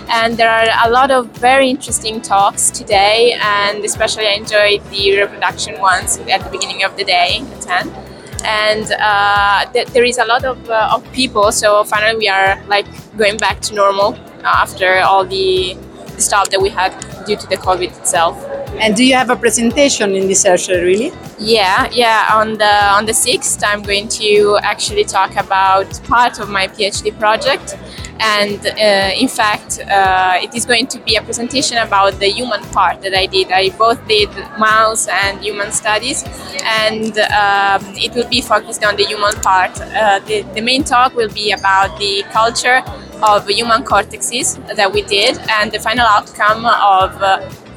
And 0.10 0.38
there 0.38 0.50
are 0.50 0.88
a 0.88 0.90
lot 0.92 1.12
of 1.12 1.28
very 1.38 1.70
interesting 1.70 2.22
talks 2.22 2.70
today, 2.70 3.38
and 3.42 3.84
especially 3.84 4.28
I 4.28 4.34
enjoyed 4.34 4.84
the 4.92 5.18
reproduction 5.22 5.80
ones 5.80 6.18
at 6.18 6.44
the 6.44 6.50
beginning 6.50 6.84
of 6.84 6.96
the 6.98 7.04
day 7.04 7.42
at 7.42 7.62
10 7.62 8.10
and 8.46 8.92
uh, 9.00 9.66
th- 9.74 9.88
there 9.88 10.04
is 10.04 10.18
a 10.18 10.26
lot 10.26 10.46
of, 10.46 10.70
uh, 10.70 10.92
of 10.94 11.12
people 11.12 11.52
so 11.52 11.84
finally 11.84 12.18
we 12.18 12.30
are 12.30 12.62
like 12.68 12.86
going 13.18 13.38
back 13.38 13.60
to 13.60 13.76
normal 13.76 14.16
after 14.44 15.00
all 15.00 15.26
the, 15.26 15.78
stuff 16.18 16.50
that 16.50 16.62
we 16.62 16.68
had 16.68 16.92
due 17.26 17.38
to 17.38 17.48
the 17.48 17.56
covid 17.56 17.98
itself 17.98 18.36
And 18.80 18.96
do 18.96 19.04
you 19.06 19.16
have 19.16 19.30
a 19.30 19.36
presentation 19.36 20.16
in 20.16 20.28
this 20.28 20.42
session, 20.42 20.82
really? 20.84 21.12
yeah 21.40 21.90
yeah 21.92 22.28
on 22.34 22.58
the 22.58 22.86
on 22.98 23.06
the 23.06 23.14
6th 23.14 23.64
i'm 23.66 23.82
going 23.82 24.10
to 24.10 24.60
actually 24.62 25.06
talk 25.06 25.36
about 25.38 25.88
part 26.04 26.40
of 26.40 26.50
my 26.50 26.68
phd 26.68 27.18
project. 27.18 27.78
And 28.22 28.60
uh, 28.68 29.12
in 29.16 29.30
fact 29.30 29.80
uh, 29.80 30.34
it 30.42 30.54
is 30.54 30.66
going 30.66 30.88
to 30.88 31.00
be 31.00 31.16
a 31.16 31.22
presentation 31.22 31.78
about 31.78 32.20
the 32.20 32.28
human 32.28 32.62
part 32.76 33.02
that 33.02 33.14
i 33.14 33.26
did. 33.26 33.50
I 33.50 33.70
both 33.70 34.06
did 34.10 34.30
mouse 34.58 35.08
and 35.08 35.40
human 35.40 35.72
studies. 35.72 36.26
And 36.62 37.18
um, 37.20 37.82
it 37.96 38.14
will 38.14 38.28
be 38.28 38.42
focused 38.42 38.84
on 38.84 38.98
the 38.98 39.06
human 39.06 39.36
part. 39.36 39.80
Uh, 39.80 40.20
the, 40.20 40.42
the 40.54 40.62
main 40.62 40.84
talk 40.84 41.16
will 41.16 41.30
be 41.30 41.52
about 41.54 41.98
the 41.98 42.24
culture 42.34 42.84
of 43.24 43.48
human 43.48 43.84
cortexes 43.84 44.58
that 44.76 44.92
we 44.92 45.02
did 45.04 45.38
and 45.50 45.72
the 45.72 45.80
final 45.80 46.06
outcome 46.06 46.66
of 46.66 47.12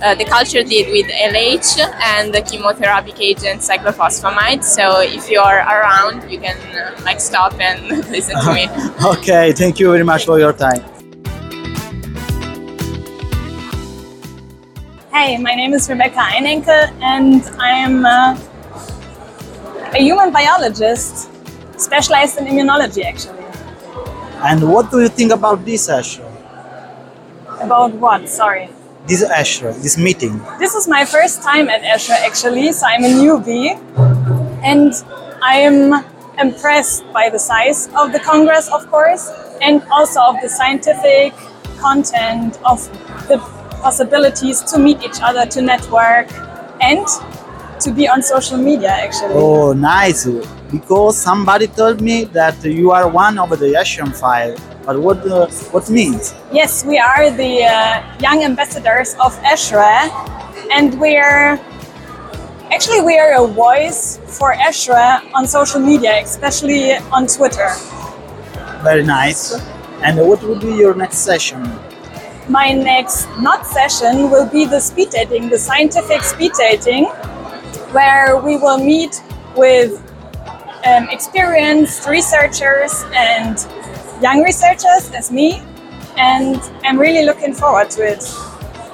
uh, 0.02 0.14
the 0.16 0.24
culture 0.24 0.62
did 0.62 0.90
with 0.90 1.06
LH 1.06 1.78
and 2.02 2.34
the 2.34 2.42
chemotherapy 2.42 3.12
agent 3.20 3.60
cyclophosphamide. 3.60 4.64
So 4.64 5.00
if 5.00 5.30
you 5.30 5.38
are 5.38 5.58
around, 5.60 6.30
you 6.30 6.40
can 6.40 6.58
uh, 6.76 7.00
like 7.04 7.20
stop 7.20 7.58
and 7.60 7.88
listen 8.10 8.36
to 8.40 8.52
me. 8.52 8.68
Okay, 9.12 9.52
thank 9.52 9.78
you 9.78 9.90
very 9.90 10.04
much 10.04 10.26
for 10.26 10.38
your 10.38 10.52
time. 10.52 10.82
Hey, 15.12 15.38
my 15.38 15.54
name 15.54 15.72
is 15.74 15.88
Rebecca 15.88 16.18
Einenkel, 16.18 16.90
and 17.00 17.44
I 17.60 17.70
am 17.70 18.04
uh, 18.04 18.36
a 19.92 19.98
human 19.98 20.32
biologist 20.32 21.30
specialized 21.78 22.38
in 22.38 22.46
immunology, 22.46 23.04
actually. 23.04 23.44
And 24.42 24.68
what 24.68 24.90
do 24.90 25.00
you 25.00 25.08
think 25.08 25.32
about 25.32 25.64
this 25.64 25.88
ESHRE? 25.88 26.26
About 27.60 27.92
what? 27.92 28.28
Sorry. 28.28 28.68
This 29.04 29.24
ESHRE, 29.24 29.82
this 29.82 29.98
meeting? 29.98 30.40
This 30.60 30.76
is 30.76 30.86
my 30.86 31.04
first 31.04 31.42
time 31.42 31.68
at 31.68 31.82
ESHRE, 31.82 32.24
actually, 32.24 32.70
so 32.70 32.86
I'm 32.86 33.02
a 33.02 33.08
newbie. 33.08 33.74
And 34.62 34.92
I 35.42 35.58
am 35.58 36.04
impressed 36.38 37.04
by 37.12 37.28
the 37.28 37.38
size 37.38 37.88
of 37.96 38.12
the 38.12 38.20
Congress, 38.20 38.68
of 38.68 38.88
course, 38.90 39.28
and 39.60 39.82
also 39.90 40.20
of 40.20 40.36
the 40.40 40.48
scientific 40.48 41.34
content, 41.78 42.60
of 42.64 42.78
the 43.26 43.38
possibilities 43.82 44.62
to 44.62 44.78
meet 44.78 45.02
each 45.02 45.20
other, 45.20 45.46
to 45.46 45.62
network, 45.62 46.30
and 46.80 47.04
to 47.80 47.90
be 47.90 48.06
on 48.06 48.22
social 48.22 48.56
media, 48.56 48.90
actually. 48.90 49.34
Oh, 49.34 49.72
nice. 49.72 50.28
Because 50.70 51.18
somebody 51.18 51.66
told 51.66 52.00
me 52.00 52.22
that 52.26 52.62
you 52.62 52.92
are 52.92 53.08
one 53.08 53.36
of 53.40 53.50
the 53.50 53.74
ESHRE 53.74 54.14
five. 54.14 54.71
But 54.84 55.00
what 55.00 55.18
uh, 55.26 55.46
what 55.70 55.88
means? 55.88 56.34
Yes, 56.52 56.84
we 56.84 56.98
are 56.98 57.30
the 57.30 57.64
uh, 57.64 58.02
young 58.18 58.42
ambassadors 58.42 59.14
of 59.22 59.32
ESHRE, 59.42 60.10
and 60.72 60.98
we're 61.00 61.60
actually 62.72 63.00
we 63.00 63.16
are 63.16 63.44
a 63.44 63.46
voice 63.46 64.18
for 64.26 64.54
ESHRE 64.54 65.32
on 65.34 65.46
social 65.46 65.80
media, 65.80 66.20
especially 66.22 66.94
on 67.14 67.28
Twitter. 67.28 67.70
Very 68.82 69.04
nice. 69.04 69.54
And 70.02 70.18
what 70.18 70.42
will 70.42 70.58
be 70.58 70.74
your 70.74 70.94
next 70.94 71.18
session? 71.18 71.62
My 72.48 72.72
next 72.72 73.28
not 73.38 73.64
session 73.64 74.30
will 74.30 74.48
be 74.48 74.64
the 74.66 74.80
speed 74.80 75.10
dating, 75.10 75.48
the 75.48 75.58
scientific 75.58 76.22
speed 76.22 76.52
dating, 76.58 77.04
where 77.94 78.36
we 78.40 78.56
will 78.56 78.78
meet 78.78 79.22
with 79.56 80.02
um, 80.84 81.08
experienced 81.10 82.08
researchers 82.08 83.04
and 83.14 83.56
young 84.22 84.42
researchers 84.42 85.10
as 85.10 85.32
me, 85.32 85.60
and 86.16 86.60
I'm 86.84 86.98
really 86.98 87.24
looking 87.26 87.52
forward 87.52 87.90
to 87.90 88.02
it. 88.02 88.22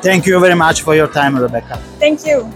Thank 0.01 0.27
you 0.27 0.41
very 0.41 0.55
much 0.55 0.81
for 0.81 0.95
your 0.95 1.09
time, 1.09 1.37
Rebecca. 1.37 1.77
Thank 1.99 2.25
you. 2.25 2.51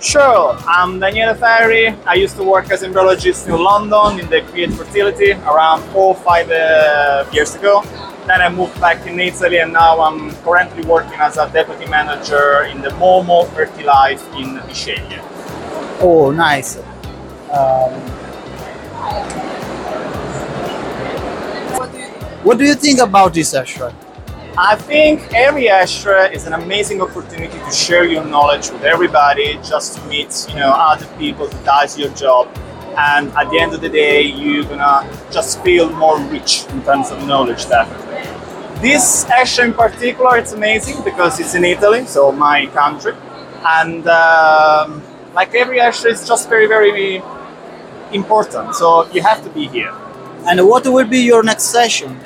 Sure, 0.00 0.56
I'm 0.66 1.00
Daniele 1.00 1.34
Ferri. 1.34 1.88
I 2.06 2.14
used 2.14 2.36
to 2.36 2.44
work 2.44 2.70
as 2.70 2.82
embryologist 2.82 3.48
in 3.48 3.60
London 3.60 4.20
in 4.20 4.30
the 4.30 4.40
Create 4.42 4.72
Fertility 4.72 5.32
around 5.32 5.82
four 5.92 6.14
five 6.14 6.48
uh, 6.50 7.24
years 7.32 7.56
ago. 7.56 7.82
Then 8.26 8.40
I 8.40 8.48
moved 8.48 8.80
back 8.80 9.06
in 9.06 9.18
Italy 9.18 9.58
and 9.58 9.72
now 9.72 10.00
I'm 10.00 10.30
currently 10.44 10.84
working 10.84 11.18
as 11.18 11.36
a 11.36 11.50
deputy 11.50 11.86
manager 11.86 12.62
in 12.70 12.80
the 12.80 12.90
Momo 12.90 13.46
Fertilife 13.48 14.22
in 14.40 14.58
Bisceglie. 14.68 15.37
Oh, 16.00 16.30
nice. 16.30 16.76
Um, 17.50 17.92
what 22.44 22.56
do 22.56 22.64
you 22.64 22.76
think 22.76 23.00
about 23.00 23.34
this 23.34 23.52
ESHRE? 23.52 23.92
I 24.56 24.76
think 24.76 25.32
every 25.34 25.64
ESHRE 25.64 26.32
is 26.32 26.46
an 26.46 26.52
amazing 26.52 27.00
opportunity 27.00 27.58
to 27.58 27.70
share 27.72 28.04
your 28.04 28.24
knowledge 28.24 28.70
with 28.70 28.84
everybody, 28.84 29.54
just 29.64 29.96
to 29.96 30.06
meet, 30.06 30.46
you 30.48 30.54
know, 30.56 30.70
other 30.72 31.06
people 31.18 31.48
that 31.48 31.64
does 31.64 31.98
your 31.98 32.10
job. 32.10 32.48
And 32.96 33.32
at 33.36 33.50
the 33.50 33.58
end 33.58 33.74
of 33.74 33.80
the 33.80 33.88
day, 33.88 34.22
you're 34.22 34.64
gonna 34.64 35.04
just 35.32 35.60
feel 35.62 35.90
more 35.90 36.20
rich 36.20 36.64
in 36.70 36.82
terms 36.84 37.10
of 37.10 37.26
knowledge, 37.26 37.66
definitely. 37.66 38.22
This 38.80 39.24
ESHRE 39.24 39.64
in 39.64 39.74
particular, 39.74 40.38
it's 40.38 40.52
amazing 40.52 41.02
because 41.02 41.40
it's 41.40 41.56
in 41.56 41.64
Italy, 41.64 42.06
so 42.06 42.30
my 42.30 42.66
country. 42.66 43.14
And 43.64 44.06
um, 44.06 45.02
like 45.34 45.54
every 45.54 45.78
ESHRE, 45.78 46.10
is 46.12 46.26
just 46.26 46.48
very, 46.48 46.66
very 46.66 47.22
important. 48.12 48.74
So 48.74 49.10
you 49.12 49.22
have 49.22 49.42
to 49.44 49.50
be 49.50 49.68
here. 49.68 49.92
And 50.46 50.66
what 50.66 50.86
will 50.86 51.06
be 51.06 51.20
your 51.20 51.42
next 51.42 51.64
session? 51.64 52.18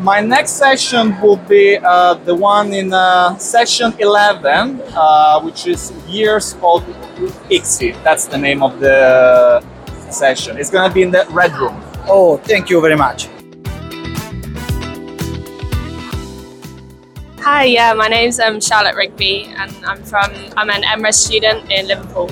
My 0.00 0.20
next 0.20 0.52
session 0.52 1.20
will 1.20 1.36
be 1.36 1.76
uh, 1.76 2.14
the 2.14 2.34
one 2.34 2.72
in 2.72 2.92
uh, 2.92 3.36
session 3.36 3.94
11, 3.98 4.80
uh, 4.94 5.40
which 5.42 5.66
is 5.66 5.92
years 6.08 6.54
called 6.54 6.84
ICSI. 7.50 8.02
That's 8.02 8.26
the 8.26 8.38
name 8.38 8.62
of 8.62 8.80
the 8.80 9.62
session. 10.10 10.56
It's 10.56 10.70
going 10.70 10.88
to 10.88 10.94
be 10.94 11.02
in 11.02 11.10
the 11.10 11.26
red 11.30 11.52
room. 11.56 11.78
Oh, 12.08 12.38
thank 12.38 12.70
you 12.70 12.80
very 12.80 12.96
much. 12.96 13.28
Hi, 17.40 17.64
yeah, 17.64 17.92
my 17.94 18.08
name's 18.08 18.40
um, 18.40 18.60
Charlotte 18.60 18.96
Rigby, 18.96 19.52
and 19.56 19.74
I'm 19.84 20.02
from 20.04 20.30
I'm 20.56 20.70
an 20.70 20.82
MRes 20.82 21.14
student 21.14 21.70
in 21.70 21.88
Liverpool. 21.88 22.30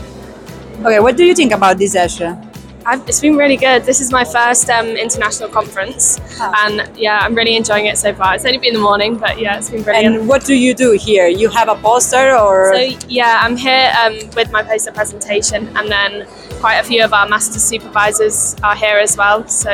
Okay, 0.80 1.00
what 1.00 1.16
do 1.16 1.24
you 1.24 1.34
think 1.34 1.52
about 1.52 1.76
this 1.76 1.96
ESHRE? 1.96 2.48
I've, 2.86 3.06
it's 3.08 3.20
been 3.20 3.36
really 3.36 3.56
good. 3.56 3.82
This 3.82 4.00
is 4.00 4.12
my 4.12 4.24
first 4.24 4.70
um, 4.70 4.86
international 4.86 5.48
conference, 5.48 6.20
and 6.40 6.96
yeah, 6.96 7.18
I'm 7.20 7.34
really 7.34 7.56
enjoying 7.56 7.86
it 7.86 7.98
so 7.98 8.14
far. 8.14 8.36
It's 8.36 8.44
only 8.44 8.58
been 8.58 8.74
the 8.74 8.80
morning, 8.80 9.16
but 9.16 9.40
yeah, 9.40 9.58
it's 9.58 9.70
been 9.70 9.82
brilliant. 9.82 10.16
And 10.16 10.28
what 10.28 10.44
do 10.44 10.54
you 10.54 10.74
do 10.74 10.92
here? 10.92 11.26
You 11.26 11.48
have 11.48 11.68
a 11.68 11.74
poster 11.74 12.36
or? 12.36 12.72
So 12.72 12.80
yeah, 13.08 13.40
I'm 13.42 13.56
here 13.56 13.92
um, 14.00 14.14
with 14.36 14.52
my 14.52 14.62
poster 14.62 14.92
presentation, 14.92 15.66
and 15.76 15.90
then 15.90 16.26
quite 16.60 16.76
a 16.76 16.84
few 16.84 17.04
of 17.04 17.12
our 17.12 17.28
master 17.28 17.58
supervisors 17.58 18.54
are 18.62 18.76
here 18.76 18.98
as 18.98 19.16
well. 19.16 19.46
So, 19.48 19.70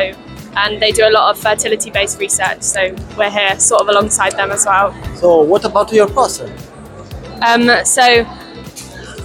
and 0.57 0.81
they 0.81 0.91
do 0.91 1.07
a 1.07 1.13
lot 1.13 1.31
of 1.31 1.39
fertility-based 1.39 2.19
research. 2.19 2.63
So 2.63 2.97
we're 3.19 3.31
here 3.31 3.61
sort 3.61 3.83
of 3.83 3.89
alongside 3.89 4.33
them 4.33 4.51
as 4.51 4.65
well. 4.65 4.95
So, 5.17 5.43
what 5.43 5.67
about 5.67 5.93
your 5.93 6.09
poster? 6.09 6.51
Um, 7.47 7.85
so 7.85 8.25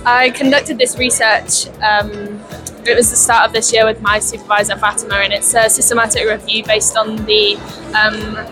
I 0.05 0.29
conducted 0.29 0.77
this 0.77 0.97
research. 0.97 1.67
Um, 1.81 2.39
it 2.85 2.95
was 2.95 3.09
the 3.09 3.17
start 3.17 3.47
of 3.47 3.53
this 3.53 3.73
year 3.73 3.85
with 3.85 4.01
my 4.01 4.19
supervisor 4.19 4.77
Fatima, 4.77 5.15
and 5.15 5.33
it's 5.33 5.53
a 5.53 5.69
systematic 5.69 6.25
review 6.27 6.63
based 6.63 6.95
on 6.95 7.17
the 7.25 7.57
um, 7.93 8.47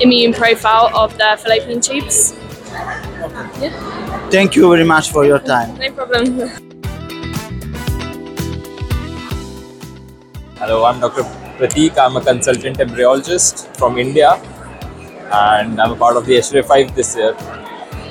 immune 0.00 0.32
profile 0.34 0.90
of 0.94 1.16
the 1.16 1.38
fallopian 1.42 1.80
tubes. 1.80 2.34
Yeah, 2.70 4.28
Thank 4.30 4.56
you 4.56 4.68
very 4.70 4.84
much 4.84 5.10
for 5.10 5.24
your 5.24 5.38
time. 5.38 5.78
no 5.78 5.90
problem. 5.92 6.36
Hello, 10.58 10.84
I'm 10.84 11.00
Dr. 11.00 11.22
Pratik. 11.56 11.96
I'm 11.96 12.16
a 12.16 12.20
consultant 12.20 12.78
embryologist 12.78 13.74
from 13.76 13.96
India 13.96 14.32
and 15.32 15.80
I'm 15.80 15.92
a 15.92 15.96
part 15.96 16.16
of 16.16 16.26
the 16.26 16.34
ESHRE 16.34 16.64
5 16.64 16.94
this 16.94 17.16
year. 17.16 17.32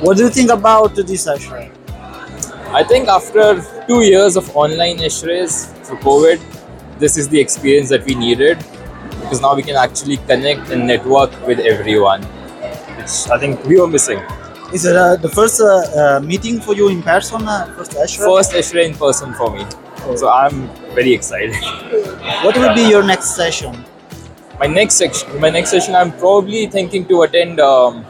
What 0.01 0.17
do 0.17 0.23
you 0.23 0.29
think 0.29 0.49
about 0.49 0.95
this 0.95 1.27
ESHRE? 1.27 1.76
I 2.74 2.83
think 2.83 3.07
after 3.07 3.63
two 3.88 4.01
years 4.01 4.36
of 4.36 4.53
online 4.55 4.97
ESHREs 4.97 5.74
through 5.86 6.00
COVID, 6.00 7.00
this 7.00 7.15
is 7.15 7.29
the 7.29 7.39
experience 7.39 7.88
that 7.89 8.03
we 8.03 8.13
needed 8.13 8.57
because 9.21 9.41
now 9.41 9.55
we 9.55 9.63
can 9.63 9.77
actually 9.77 10.17
connect 10.17 10.69
and 10.69 10.86
network 10.86 11.31
with 11.47 11.59
everyone, 11.59 12.24
which 12.24 13.29
I 13.29 13.39
think 13.39 13.63
we 13.63 13.79
were 13.79 13.88
missing. 13.88 14.19
Is 14.74 14.86
it 14.86 14.97
uh, 14.97 15.15
the 15.15 15.29
first 15.29 15.62
uh, 15.62 16.17
uh, 16.17 16.19
meeting 16.19 16.59
for 16.59 16.75
you 16.75 16.89
in 16.89 17.01
person? 17.01 17.47
Uh, 17.47 17.74
first 17.77 17.91
ESHRE? 17.91 18.17
First 18.17 18.51
ESHRE 18.51 18.86
in 18.86 18.95
person 18.95 19.33
for 19.36 19.50
me. 19.50 19.65
So 20.17 20.29
I'm 20.29 20.67
very 20.93 21.13
excited. 21.13 21.55
What 22.43 22.57
will 22.57 22.75
be 22.75 22.89
your 22.89 23.03
next 23.03 23.36
session? 23.36 23.86
my 24.59 24.65
next 24.65 24.95
section 24.95 25.39
my 25.39 25.51
next 25.51 25.69
session 25.69 25.93
i'm 25.93 26.12
probably 26.13 26.65
thinking 26.65 27.05
to 27.05 27.21
attend 27.21 27.59
um, 27.59 28.03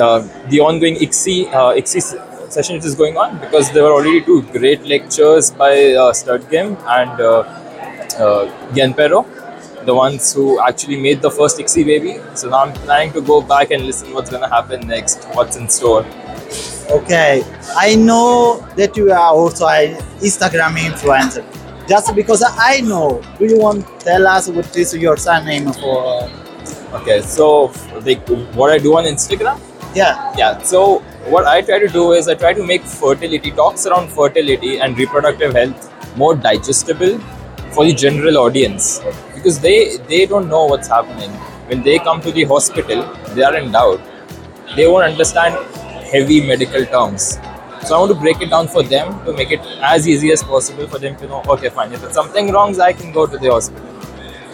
uh, 0.00 0.20
the 0.48 0.60
ongoing 0.60 0.94
ICSI, 0.94 1.52
uh, 1.52 1.74
ICSI 1.74 2.29
session 2.50 2.76
which 2.76 2.84
is 2.84 2.94
going 2.94 3.16
on 3.16 3.38
because 3.38 3.70
there 3.72 3.84
were 3.84 3.92
already 3.92 4.20
two 4.20 4.42
great 4.52 4.82
lectures 4.82 5.50
by 5.50 5.72
uh, 5.94 6.12
Steirteghem 6.12 6.76
and 6.98 7.20
uh, 7.20 7.40
uh, 8.18 8.74
Gianpiero, 8.74 9.24
the 9.84 9.94
ones 9.94 10.32
who 10.34 10.60
actually 10.60 11.00
made 11.00 11.22
the 11.22 11.30
first 11.30 11.58
ICSI 11.58 11.84
baby. 11.86 12.20
So 12.34 12.50
now 12.50 12.64
I'm 12.64 12.72
planning 12.72 13.12
to 13.12 13.20
go 13.20 13.40
back 13.40 13.70
and 13.70 13.84
listen 13.84 14.12
what's 14.12 14.30
going 14.30 14.42
to 14.42 14.48
happen 14.48 14.86
next, 14.86 15.24
what's 15.34 15.56
in 15.56 15.68
store. 15.68 16.04
Okay, 16.90 17.44
I 17.76 17.94
know 17.94 18.66
that 18.76 18.96
you 18.96 19.12
are 19.12 19.32
also 19.32 19.68
an 19.68 19.94
Instagram 20.18 20.76
influencer. 20.76 21.44
Just 21.88 22.14
because 22.14 22.42
I 22.46 22.80
know, 22.80 23.22
do 23.38 23.46
you 23.46 23.58
want 23.58 23.86
to 23.86 24.04
tell 24.04 24.26
us 24.26 24.48
what 24.48 24.76
is 24.76 24.94
your 24.96 25.16
surname 25.16 25.72
for? 25.72 26.28
Okay, 26.94 27.20
so 27.22 27.72
like 28.04 28.26
what 28.54 28.72
I 28.72 28.78
do 28.78 28.96
on 28.96 29.04
Instagram, 29.04 29.60
Yeah, 29.94 30.32
Yeah, 30.36 30.58
so 30.62 31.00
what 31.34 31.46
I 31.46 31.60
try 31.62 31.78
to 31.80 31.88
do 31.88 32.12
is 32.12 32.28
I 32.28 32.34
try 32.34 32.52
to 32.52 32.64
make 32.64 32.82
fertility 32.82 33.50
talks 33.50 33.86
around 33.86 34.08
fertility 34.08 34.78
and 34.78 34.96
reproductive 34.96 35.52
health 35.52 35.90
more 36.16 36.34
digestible 36.36 37.18
for 37.72 37.84
the 37.84 37.92
general 37.92 38.38
audience. 38.38 39.00
Because 39.34 39.58
they 39.60 39.96
they 40.12 40.26
don't 40.26 40.48
know 40.48 40.64
what's 40.66 40.88
happening. 40.88 41.30
When 41.68 41.82
they 41.82 41.98
come 41.98 42.20
to 42.22 42.30
the 42.30 42.44
hospital 42.44 43.02
they 43.34 43.42
are 43.42 43.56
in 43.56 43.72
doubt. 43.72 44.00
They 44.76 44.86
won't 44.86 45.04
understand 45.04 45.54
heavy 46.12 46.40
medical 46.46 46.86
terms. 46.86 47.38
So 47.86 47.96
i 47.96 47.98
want 47.98 48.12
to 48.12 48.18
break 48.22 48.40
it 48.42 48.50
down 48.50 48.68
for 48.68 48.82
them 48.82 49.12
to 49.26 49.32
make 49.32 49.50
it 49.50 49.60
as 49.90 50.06
easy 50.06 50.30
as 50.32 50.42
possible 50.42 50.86
for 50.86 50.98
them 50.98 51.16
to 51.16 51.28
know 51.28 51.42
okay 51.54 51.70
fine 51.70 51.92
if 51.98 52.02
something 52.12 52.52
wrong 52.52 52.78
i 52.88 52.92
can 52.92 53.10
go 53.12 53.26
to 53.26 53.38
the 53.38 53.50
hospital. 53.50 53.86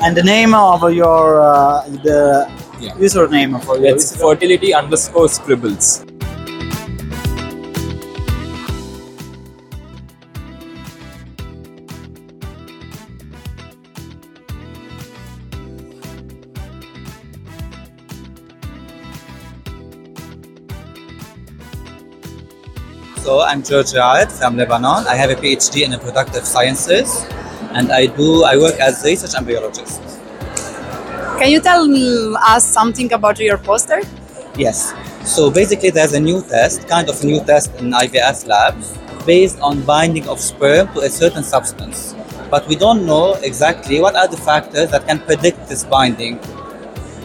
And 0.00 0.16
the 0.16 0.22
name 0.22 0.54
of 0.54 0.92
your 0.92 1.40
uh, 1.40 1.82
the 2.08 2.20
Yeah. 2.78 2.92
username 2.92 3.62
for 3.64 3.78
your 3.78 3.96
It's 3.96 4.14
fertility 4.14 4.74
underscore 4.74 5.28
scribbles. 5.30 6.04
So 23.24 23.40
I'm 23.40 23.62
George 23.62 23.94
Raed 23.94 24.30
from 24.30 24.56
Lebanon. 24.56 25.06
I 25.08 25.16
have 25.16 25.30
a 25.30 25.34
PhD 25.34 25.82
in 25.82 25.92
reproductive 25.92 26.44
sciences, 26.44 27.24
and 27.72 27.90
I 27.90 28.06
do 28.06 28.44
I 28.44 28.56
work 28.56 28.78
as 28.78 29.02
a 29.02 29.08
research 29.08 29.32
embryologist. 29.32 30.15
Can 31.38 31.50
you 31.50 31.60
tell 31.60 31.86
mm, 31.86 32.34
us 32.40 32.64
something 32.64 33.12
about 33.12 33.38
your 33.38 33.58
poster? 33.58 34.00
Yes. 34.56 34.94
So 35.22 35.50
basically, 35.50 35.90
there's 35.90 36.14
a 36.14 36.20
new 36.20 36.40
test, 36.40 36.88
kind 36.88 37.10
of 37.10 37.22
new 37.22 37.44
test 37.44 37.74
in 37.76 37.90
IVF 37.90 38.46
labs, 38.46 38.96
based 39.26 39.60
on 39.60 39.82
binding 39.82 40.26
of 40.28 40.40
sperm 40.40 40.88
to 40.94 41.00
a 41.00 41.10
certain 41.10 41.44
substance. 41.44 42.14
But 42.50 42.66
we 42.68 42.74
don't 42.74 43.04
know 43.04 43.34
exactly 43.42 44.00
what 44.00 44.16
are 44.16 44.26
the 44.26 44.38
factors 44.38 44.90
that 44.92 45.06
can 45.06 45.18
predict 45.18 45.68
this 45.68 45.84
binding. 45.84 46.40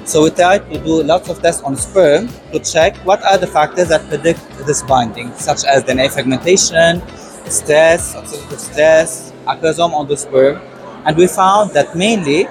So 0.03 0.23
we 0.23 0.31
try 0.31 0.59
to 0.59 0.77
do 0.83 1.03
lots 1.03 1.29
of 1.29 1.41
tests 1.41 1.63
on 1.63 1.77
sperm 1.77 2.27
to 2.51 2.59
check 2.59 2.97
what 3.05 3.23
are 3.23 3.37
the 3.37 3.47
factors 3.47 3.87
that 3.89 4.09
predict 4.09 4.41
this 4.67 4.83
binding, 4.83 5.31
such 5.35 5.63
as 5.63 5.83
DNA 5.85 6.11
fragmentation, 6.11 7.01
stress, 7.49 8.13
oxidative 8.13 8.59
stress, 8.59 9.31
acrosome 9.47 9.93
on 9.93 10.09
the 10.09 10.17
sperm. 10.17 10.59
And 11.05 11.15
we 11.15 11.27
found 11.27 11.71
that 11.71 11.95
mainly 11.95 12.45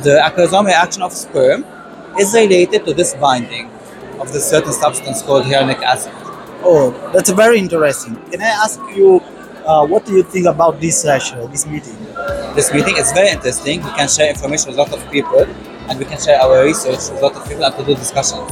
the 0.00 0.18
acrosome 0.24 0.66
reaction 0.66 1.02
of 1.02 1.12
sperm 1.12 1.64
is 2.18 2.32
related 2.32 2.84
to 2.86 2.94
this 2.94 3.14
binding 3.14 3.68
of 4.18 4.32
this 4.32 4.48
certain 4.48 4.72
substance 4.72 5.22
called 5.22 5.44
hyaluronic 5.44 5.82
acid. 5.82 6.12
Oh, 6.64 6.90
that's 7.12 7.30
very 7.30 7.58
interesting. 7.58 8.16
Can 8.30 8.40
I 8.40 8.56
ask 8.64 8.80
you, 8.96 9.20
uh, 9.66 9.86
what 9.86 10.06
do 10.06 10.12
you 10.14 10.22
think 10.22 10.46
about 10.46 10.80
this 10.80 11.00
session, 11.00 11.38
this 11.50 11.66
meeting? 11.66 11.96
This 12.54 12.72
meeting 12.72 12.96
is 12.96 13.12
very 13.12 13.28
interesting. 13.28 13.82
We 13.84 13.90
can 13.90 14.08
share 14.08 14.30
information 14.30 14.70
with 14.70 14.78
a 14.78 14.82
lot 14.82 14.92
of 14.92 15.10
people 15.10 15.44
and 15.88 15.98
we 15.98 16.06
can 16.06 16.18
share 16.18 16.40
our 16.40 16.64
research 16.64 17.10
with 17.10 17.18
a 17.18 17.20
lot 17.20 17.36
of 17.36 17.46
people 17.46 17.64
and 17.64 17.74
to 17.76 17.84
do 17.84 17.94
discussions. 17.94 18.50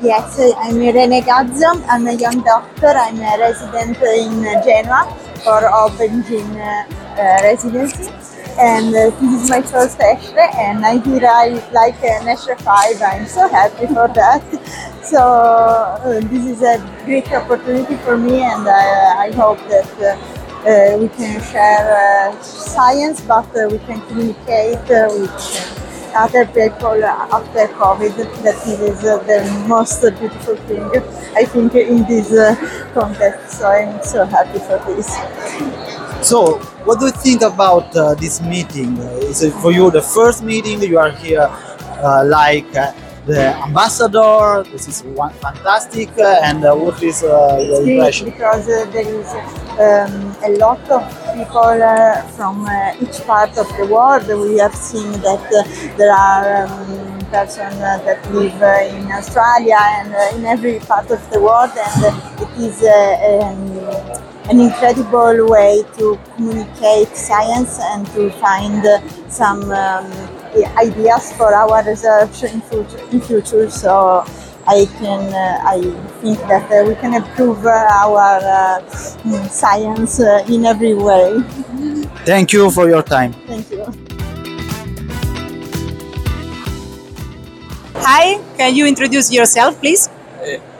Yes, 0.00 0.38
I'm 0.56 0.80
Irene 0.80 1.22
Gazzo. 1.22 1.84
I'm 1.88 2.06
a 2.06 2.14
young 2.14 2.40
doctor. 2.42 2.88
I'm 2.88 3.18
a 3.18 3.36
resident 3.38 3.98
in 4.02 4.42
Genoa 4.64 5.25
for 5.44 5.60
Aubergine 5.62 6.56
uh, 6.56 7.42
residency. 7.42 8.12
And 8.58 8.94
uh, 8.94 9.10
this 9.20 9.42
is 9.42 9.50
my 9.50 9.60
first 9.60 9.98
ESHRE 9.98 10.54
and 10.56 10.84
I 10.84 10.98
hear 10.98 11.26
I 11.26 11.48
like 11.72 12.02
an 12.02 12.26
ESHRE 12.26 12.58
5. 12.60 13.02
I'm 13.02 13.26
so 13.26 13.48
happy 13.48 13.86
for 13.86 14.08
that. 14.08 14.42
So 15.06 15.22
uh, 15.22 16.18
this 16.20 16.44
is 16.44 16.62
a 16.62 16.82
great 17.04 17.30
opportunity 17.30 17.94
for 17.98 18.16
me 18.16 18.42
and 18.42 18.66
I, 18.66 19.28
I 19.28 19.30
hope 19.30 19.58
that 19.68 19.86
uh, 20.02 20.36
uh, 20.66 20.98
we 20.98 21.08
can 21.10 21.40
share 21.40 22.32
uh, 22.32 22.42
science 22.42 23.20
but 23.20 23.46
uh, 23.56 23.68
we 23.70 23.78
can 23.86 24.00
communicate 24.08 24.82
uh, 24.90 25.06
with 25.12 25.85
other 26.16 26.46
people 26.46 27.04
after 27.04 27.66
COVID. 27.80 28.16
That 28.42 28.66
is 28.66 29.04
uh, 29.04 29.18
the 29.30 29.38
most 29.68 30.00
beautiful 30.00 30.56
thing 30.68 30.82
I 31.36 31.44
think 31.44 31.74
in 31.74 32.04
this 32.04 32.32
uh, 32.32 32.54
context. 32.94 33.58
So 33.58 33.68
I'm 33.68 34.02
so 34.02 34.24
happy 34.24 34.58
for 34.58 34.78
this. 34.86 35.08
So, 36.26 36.58
what 36.84 36.98
do 36.98 37.06
you 37.06 37.12
think 37.12 37.42
about 37.42 37.94
uh, 37.96 38.14
this 38.14 38.40
meeting? 38.40 38.96
Is 39.30 39.42
it 39.42 39.52
for 39.62 39.70
you 39.70 39.90
the 39.90 40.02
first 40.02 40.42
meeting? 40.42 40.82
You 40.82 40.98
are 40.98 41.10
here 41.10 41.46
uh, 42.02 42.24
like 42.26 42.74
uh, 42.74 42.92
the 43.26 43.54
ambassador. 43.66 44.64
This 44.70 44.88
is 44.88 45.02
one 45.02 45.32
fantastic. 45.34 46.08
Uh, 46.18 46.40
and 46.44 46.64
uh, 46.64 46.74
what 46.74 47.02
is 47.02 47.22
uh, 47.22 47.58
your 47.68 47.82
impression? 47.82 48.30
because 48.30 48.68
uh, 48.68 48.88
there 48.92 49.08
is 49.08 49.28
um, 49.78 50.36
a 50.44 50.56
lot 50.58 50.80
of 50.88 51.02
people 51.34 51.60
uh, 51.82 52.22
from 52.36 52.64
uh, 52.64 52.94
each 53.00 53.20
part 53.26 53.56
of 53.58 53.68
the 53.76 53.86
world. 53.86 54.26
We 54.28 54.58
have 54.58 54.74
seen 54.74 55.10
that 55.26 55.44
uh, 55.52 55.96
there 55.96 56.12
are 56.12 56.66
um, 56.66 57.18
persons 57.30 57.74
uh, 57.76 57.98
that 58.06 58.20
live 58.32 58.62
uh, 58.62 58.96
in 58.96 59.10
Australia 59.10 59.78
and 59.80 60.14
uh, 60.14 60.36
in 60.36 60.44
every 60.44 60.78
part 60.78 61.10
of 61.10 61.20
the 61.30 61.40
world, 61.40 61.72
and 61.76 62.14
it 62.40 62.50
is 62.58 62.82
uh, 62.82 63.42
um, 63.42 64.50
an 64.50 64.60
incredible 64.60 65.48
way 65.48 65.82
to 65.98 66.18
communicate 66.36 67.08
science 67.16 67.80
and 67.82 68.06
to 68.14 68.30
find 68.38 68.86
some 69.28 69.72
um, 69.72 70.35
ideas 70.64 71.32
for 71.32 71.52
our 71.54 71.84
research 71.84 72.44
in 72.44 72.60
future. 72.62 73.00
In 73.12 73.20
future. 73.20 73.70
So 73.70 74.24
I 74.66 74.86
can, 74.98 75.32
uh, 75.34 75.60
I 75.62 75.80
think 76.22 76.38
that 76.48 76.70
uh, 76.72 76.88
we 76.88 76.94
can 76.96 77.14
improve 77.14 77.66
uh, 77.66 77.70
our 78.02 78.38
uh, 78.40 78.80
mm, 79.22 79.48
science 79.50 80.20
uh, 80.20 80.44
in 80.48 80.64
every 80.64 80.94
way. 80.94 81.40
Thank 82.24 82.52
you 82.52 82.70
for 82.70 82.88
your 82.88 83.02
time. 83.02 83.32
Thank 83.46 83.70
you. 83.70 83.84
Hi, 88.00 88.40
can 88.56 88.74
you 88.74 88.86
introduce 88.86 89.32
yourself, 89.32 89.78
please? 89.80 90.08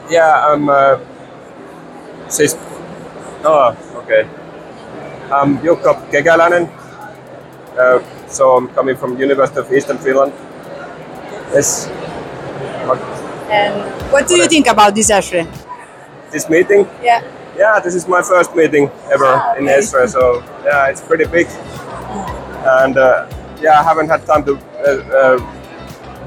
Yeah, 0.09 0.47
I'm. 0.47 0.69
Uh, 0.69 0.99
sis- 2.29 2.57
oh, 3.43 3.75
okay. 4.03 4.27
I'm 5.31 5.59
Jukka 5.59 5.93
Kekäläinen. 6.11 6.69
Uh, 7.75 7.99
so 8.27 8.55
I'm 8.57 8.67
coming 8.69 8.95
from 8.95 9.17
University 9.19 9.59
of 9.59 9.71
Eastern 9.71 9.97
Finland. 9.97 10.33
Yes. 11.53 11.87
What- 12.87 12.99
And 13.49 13.75
what 14.11 14.27
do 14.27 14.35
you 14.35 14.47
think 14.47 14.67
about 14.67 14.93
this 14.95 15.09
ESHRE? 15.09 15.47
This 16.31 16.49
meeting? 16.49 16.87
Yeah. 17.01 17.21
Yeah, 17.57 17.79
this 17.79 17.95
is 17.95 18.07
my 18.07 18.21
first 18.21 18.53
meeting 18.55 18.91
ever 19.11 19.25
Ah, 19.25 19.55
in 19.57 19.63
okay. 19.63 19.79
ESHRE, 19.79 20.07
so 20.07 20.43
yeah, 20.65 20.89
it's 20.91 21.01
pretty 21.01 21.25
big. 21.25 21.47
And 22.81 22.97
uh, 22.97 23.25
yeah, 23.61 23.79
I 23.79 23.83
haven't 23.83 24.09
had 24.09 24.25
time 24.25 24.43
to 24.45 24.53
uh, 24.57 24.91
uh, 25.19 25.37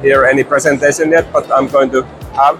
hear 0.02 0.24
any 0.24 0.42
presentation 0.44 1.10
yet, 1.10 1.30
but 1.32 1.44
I'm 1.52 1.68
going 1.68 1.90
to 1.90 2.02
have. 2.34 2.56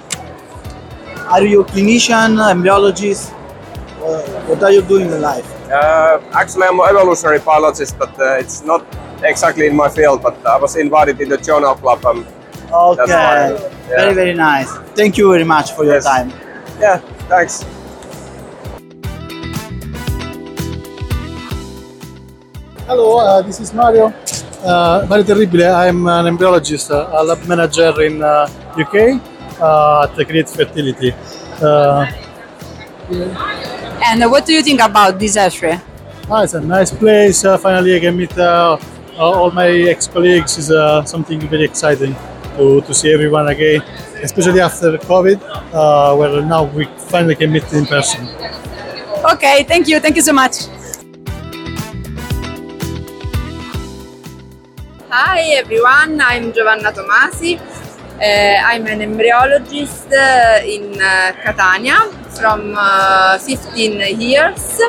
Are 1.33 1.43
you 1.43 1.63
a 1.63 1.65
clinician, 1.65 2.37
embryologist? 2.53 3.33
Uh, 3.33 4.21
what 4.49 4.63
are 4.63 4.71
you 4.73 4.83
doing 4.83 5.07
in 5.11 5.21
life? 5.23 5.47
Uh, 5.71 6.21
actually, 6.33 6.65
I'm 6.69 6.79
an 6.81 6.87
evolutionary 6.91 7.39
biologist, 7.41 7.99
but 7.99 8.13
uh, 8.21 8.37
it's 8.43 8.63
not 8.63 8.85
exactly 9.25 9.67
in 9.67 9.77
my 9.77 9.89
field. 9.89 10.23
But 10.23 10.45
I 10.47 10.59
was 10.59 10.77
invited 10.77 11.21
in 11.21 11.29
the 11.29 11.39
journal 11.39 11.75
club. 11.75 12.05
Um, 12.05 12.27
Okay, 12.73 13.03
why, 13.03 13.51
yeah. 13.51 13.59
very 13.89 14.15
very 14.15 14.33
nice. 14.35 14.71
Thank 14.95 15.19
you 15.19 15.29
very 15.33 15.43
much 15.43 15.73
for 15.73 15.85
your 15.85 15.95
Yes. 15.95 16.05
time. 16.05 16.31
yeah, 16.79 16.99
thanks. 17.29 17.65
Hello, 22.87 23.19
uh, 23.19 23.43
this 23.43 23.61
is 23.61 23.73
Mario. 23.73 24.13
Uh, 24.65 25.07
Mario 25.09 25.25
Terribile. 25.25 25.75
I'm 25.75 26.07
an 26.09 26.27
embryologist, 26.27 26.91
uh, 26.91 27.09
a 27.13 27.23
lab 27.25 27.47
manager 27.47 27.95
in 28.03 28.23
uh, 28.23 28.49
UK 28.77 29.21
uh, 29.61 30.07
at 30.11 30.27
Create 30.27 30.49
Fertility. 30.49 31.13
Uh, 31.63 32.07
And 34.07 34.23
what 34.31 34.47
do 34.47 34.53
you 34.55 34.63
think 34.63 34.81
about 34.81 35.19
this 35.19 35.37
ESHRE? 35.37 35.79
ah, 36.31 36.43
it's 36.43 36.55
a 36.55 36.61
nice 36.61 36.91
place. 36.91 37.45
Uh, 37.45 37.59
finally, 37.59 37.95
I 37.97 38.01
can 38.01 38.17
meet 38.17 38.33
uh, 38.39 38.79
all 39.21 39.51
my 39.51 39.69
ex-colleagues. 39.69 40.59
Is 40.59 40.71
uh, 40.71 41.05
something 41.05 41.41
very 41.41 41.65
exciting 41.65 42.17
to, 42.57 42.81
to 42.81 42.95
see 42.95 43.13
everyone 43.13 43.49
again, 43.49 43.83
especially 44.23 44.61
after 44.61 44.97
COVID, 44.99 45.39
uh, 45.73 46.17
where 46.17 46.43
now 46.43 46.65
we 46.65 46.87
finally 47.13 47.35
can 47.35 47.53
meet 47.53 47.71
in 47.73 47.87
person. 47.87 48.27
Okay, 49.33 49.65
thank 49.65 49.87
you, 49.89 50.01
thank 50.01 50.17
you 50.17 50.23
so 50.23 50.33
much. 50.33 50.67
Hi 55.11 55.41
everyone, 55.59 56.21
I'm 56.21 56.53
Giovanna 56.53 56.93
Tomasi. 56.93 57.61
Uh, 58.21 58.61
I'm 58.65 58.87
an 58.87 59.01
embryologist 59.01 60.13
uh, 60.13 60.65
in 60.65 61.01
uh, 61.01 61.33
Catania 61.43 61.99
from 62.39 62.75
uh, 62.77 63.39
15 63.39 64.21
years. 64.21 64.81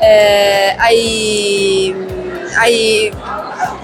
Uh, 0.00 0.76
I, 0.78 1.92
I 2.56 3.10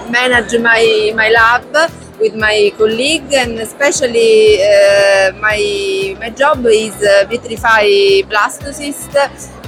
manage 0.09 0.57
my, 0.59 1.11
my 1.15 1.29
lab 1.29 1.63
with 2.19 2.35
my 2.35 2.71
colleague 2.77 3.31
and 3.33 3.59
especially 3.59 4.61
uh, 4.61 5.31
my, 5.39 6.15
my 6.19 6.29
job 6.29 6.65
is 6.65 6.95
uh, 7.01 7.25
vitrify 7.29 7.87
blastocyst 8.31 9.15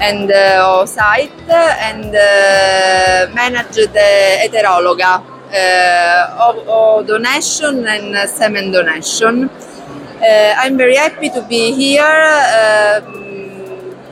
and 0.01 0.31
uh, 0.31 0.83
oocyte 0.83 1.49
and 1.49 2.15
uh, 2.15 3.33
manage 3.33 3.75
the 3.75 4.09
heterologa 4.41 5.23
uh, 5.53 6.47
of, 6.47 6.67
of 6.67 7.07
donation 7.07 7.87
and 7.87 8.29
semen 8.29 8.71
donation. 8.71 9.49
Uh, 9.49 10.53
I'm 10.57 10.77
very 10.77 10.95
happy 10.95 11.29
to 11.29 11.41
be 11.49 11.71
here 11.73 12.03
um, 12.03 13.20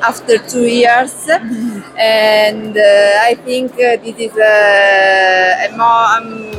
after 0.02 0.38
two 0.38 0.66
years, 0.68 1.28
and 1.98 2.78
uh, 2.78 3.28
I 3.30 3.36
think 3.46 3.74
uh, 3.74 3.98
this 3.98 4.16
is 4.18 4.38
a, 4.38 5.70
more 5.76 6.06
um, 6.18 6.54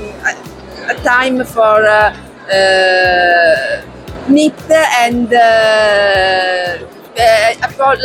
a, 0.88 0.94
time 1.02 1.44
for 1.44 1.86
uh, 1.86 2.12
meet 4.28 4.54
and 4.70 5.32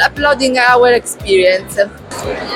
uploading 0.04 0.58
our 0.58 0.94
experience. 0.94 1.76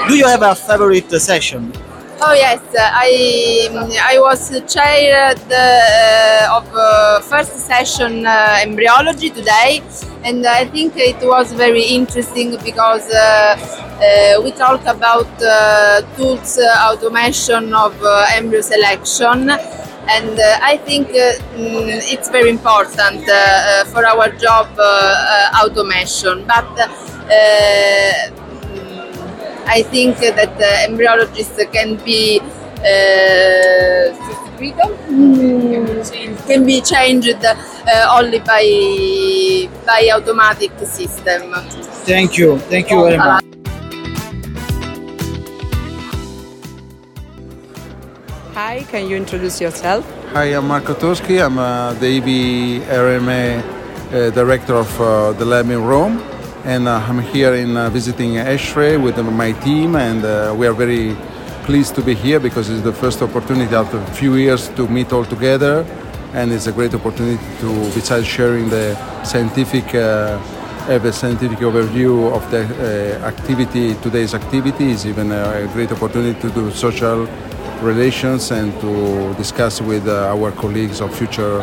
Do 0.07 0.15
you 0.15 0.25
have 0.25 0.41
a 0.41 0.55
favorite 0.55 1.11
session? 1.21 1.73
Oh 2.21 2.33
yes, 2.33 2.59
I 2.75 3.69
I 4.13 4.19
was 4.19 4.41
chair 4.73 5.31
uh, 5.31 6.57
of 6.57 6.67
uh, 6.75 7.21
first 7.21 7.53
session 7.67 8.25
uh, 8.25 8.57
embryology 8.61 9.29
today, 9.29 9.81
and 10.25 10.45
I 10.45 10.65
think 10.65 10.97
it 10.97 11.19
was 11.23 11.53
very 11.53 11.83
interesting 11.83 12.57
because 12.63 13.07
uh, 13.09 13.55
uh, 14.03 14.41
we 14.43 14.51
talk 14.51 14.81
about 14.85 15.31
uh, 15.41 16.01
tools 16.17 16.57
uh, 16.59 16.91
automation 16.91 17.73
of 17.73 17.95
uh, 18.03 18.25
embryo 18.35 18.61
selection, 18.61 19.49
and 19.49 20.35
uh, 20.39 20.59
I 20.61 20.75
think 20.83 21.07
uh, 21.11 21.39
mm, 21.55 21.87
it's 22.13 22.29
very 22.29 22.49
important 22.49 23.23
uh, 23.29 23.33
uh, 23.33 23.85
for 23.85 24.05
our 24.05 24.27
job 24.35 24.67
uh, 24.77 24.83
uh, 24.83 25.63
automation, 25.65 26.45
but. 26.45 26.67
I 29.69 29.83
think 29.83 30.17
that 30.17 30.55
uh, 30.57 30.87
embryologists 30.87 31.71
can 31.71 31.95
be 32.03 32.41
uh, 32.79 34.29
Mm, 34.59 36.45
can 36.47 36.65
be 36.65 36.81
changed 36.81 37.45
uh, 37.45 38.17
only 38.17 38.39
by 38.39 39.69
by 39.85 40.09
automatic 40.13 40.71
system. 40.83 41.53
Thank 42.03 42.37
you. 42.37 42.59
Thank 42.67 42.91
you 42.91 43.01
very 43.05 43.17
much. 43.17 43.45
Hi, 48.53 48.83
can 48.91 49.07
you 49.09 49.15
introduce 49.15 49.61
yourself? 49.61 50.03
Hi, 50.33 50.43
I'm 50.55 50.67
Marco 50.67 50.93
Toschi. 50.93 51.39
I'm 51.41 51.57
uh, 51.57 51.93
the 51.93 52.19
IVIRMA 52.19 53.63
uh, 53.63 54.29
director 54.31 54.75
of 54.75 54.91
uh, 54.99 55.31
the 55.33 55.45
lab 55.45 55.69
in 55.69 55.81
Rome, 55.81 56.19
and 56.69 56.87
uh, 56.87 57.03
I'm 57.07 57.17
here 57.17 57.55
in 57.55 57.75
uh, 57.75 57.89
visiting 57.89 58.33
ESHRE 58.33 59.01
with 59.01 59.17
my 59.17 59.53
team, 59.53 59.95
and 59.95 60.23
uh, 60.23 60.53
we 60.55 60.67
are 60.67 60.73
very 60.73 61.15
pleased 61.65 61.95
to 61.95 62.01
be 62.03 62.13
here 62.13 62.39
because 62.39 62.69
it's 62.69 62.83
the 62.83 62.93
first 62.93 63.23
opportunity 63.23 63.73
after 63.73 63.97
a 63.97 64.11
few 64.13 64.35
years 64.35 64.69
to 64.77 64.87
meet 64.87 65.11
all 65.11 65.25
together, 65.25 65.83
and 66.33 66.51
it's 66.51 66.67
a 66.67 66.71
great 66.71 66.93
opportunity 66.93 67.43
to, 67.61 67.69
besides 67.95 68.27
sharing 68.27 68.69
the 68.69 68.85
scientific. 69.23 69.95
Uh, 69.95 70.37
have 70.89 71.05
a 71.05 71.13
scientific 71.13 71.59
overview 71.59 72.33
of 72.33 72.41
the 72.49 72.61
uh, 72.65 73.27
activity, 73.27 73.93
today's 74.01 74.33
activity 74.33 74.89
is 74.89 75.05
even 75.05 75.31
a, 75.31 75.69
great 75.73 75.91
opportunity 75.91 76.39
to 76.41 76.49
do 76.49 76.71
social 76.71 77.27
relations 77.81 78.49
and 78.49 78.73
to 78.81 79.31
discuss 79.35 79.81
with 79.81 80.07
uh, 80.07 80.33
our 80.33 80.51
colleagues 80.53 80.99
of 80.99 81.15
future 81.15 81.61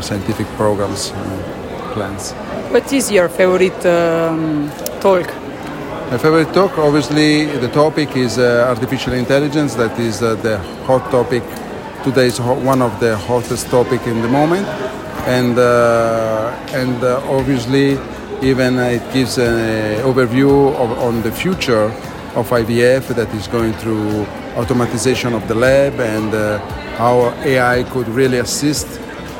scientific 0.00 0.46
programs 0.56 1.12
plans. 2.00 2.32
What 2.74 2.92
is 2.92 3.10
your 3.10 3.28
favorite 3.28 3.82
um, 3.86 4.70
talk? 5.00 5.26
My 6.10 6.18
favorite 6.18 6.52
talk, 6.58 6.72
obviously, 6.78 7.46
the 7.64 7.68
topic 7.68 8.16
is 8.16 8.38
uh, 8.38 8.72
artificial 8.74 9.12
intelligence. 9.12 9.74
That 9.74 9.94
is 9.98 10.22
uh, 10.22 10.34
the 10.46 10.56
hot 10.88 11.04
topic. 11.10 11.42
Today 12.02 12.26
is 12.32 12.38
ho- 12.38 12.62
one 12.72 12.80
of 12.88 12.92
the 13.00 13.12
hottest 13.28 13.68
topic 13.68 14.00
in 14.06 14.22
the 14.22 14.28
moment, 14.28 14.66
and 15.38 15.54
uh, 15.58 16.80
and 16.80 16.98
uh, 17.04 17.38
obviously, 17.38 17.88
even 18.50 18.78
uh, 18.78 18.96
it 18.98 19.04
gives 19.12 19.38
an 19.38 20.00
overview 20.10 20.52
of, 20.82 20.90
on 21.06 21.22
the 21.22 21.32
future 21.42 21.86
of 22.38 22.48
IVF 22.62 23.02
that 23.18 23.30
is 23.34 23.46
going 23.48 23.74
through 23.82 24.24
automatization 24.60 25.30
of 25.38 25.42
the 25.48 25.54
lab 25.54 25.94
and 26.00 26.30
uh, 26.34 26.58
how 26.96 27.14
AI 27.44 27.82
could 27.92 28.08
really 28.08 28.38
assist 28.38 28.88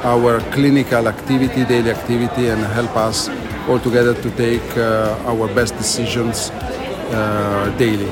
our 0.03 0.41
clinical 0.53 1.09
activity, 1.09 1.65
daily 1.65 1.91
activity, 1.91 2.49
and 2.49 2.63
help 2.63 2.97
us 2.97 3.29
all 3.69 3.79
together 3.79 4.15
to 4.15 4.31
take 4.33 4.65
uh, 4.77 5.17
our 5.27 5.47
best 5.55 5.77
decisions 5.77 6.51
uh, 7.13 7.75
daily. 7.79 8.09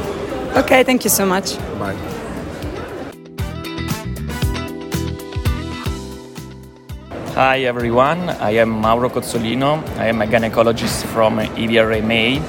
Okay, 0.57 0.85
thank 0.85 1.05
you 1.05 1.11
so 1.11 1.25
much. 1.25 1.57
Bye. 1.79 1.97
Hi 7.35 7.61
everyone, 7.61 8.31
I 8.41 8.59
am 8.59 8.69
Mauro 8.69 9.09
Cozzolino. 9.09 9.87
I 9.97 10.07
am 10.07 10.21
a 10.23 10.27
gynecologist 10.27 11.05
from 11.07 11.39
IVIRMA. 11.39 12.43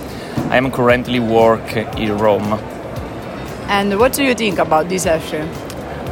I 0.49 0.58
am 0.58 0.71
currently 0.71 1.19
work 1.19 1.78
in 1.78 2.17
Rome. 2.17 2.60
And 3.69 3.99
what 3.99 4.13
do 4.13 4.23
you 4.23 4.34
think 4.34 4.58
about 4.58 4.89
this 4.89 5.04
session? 5.04 5.47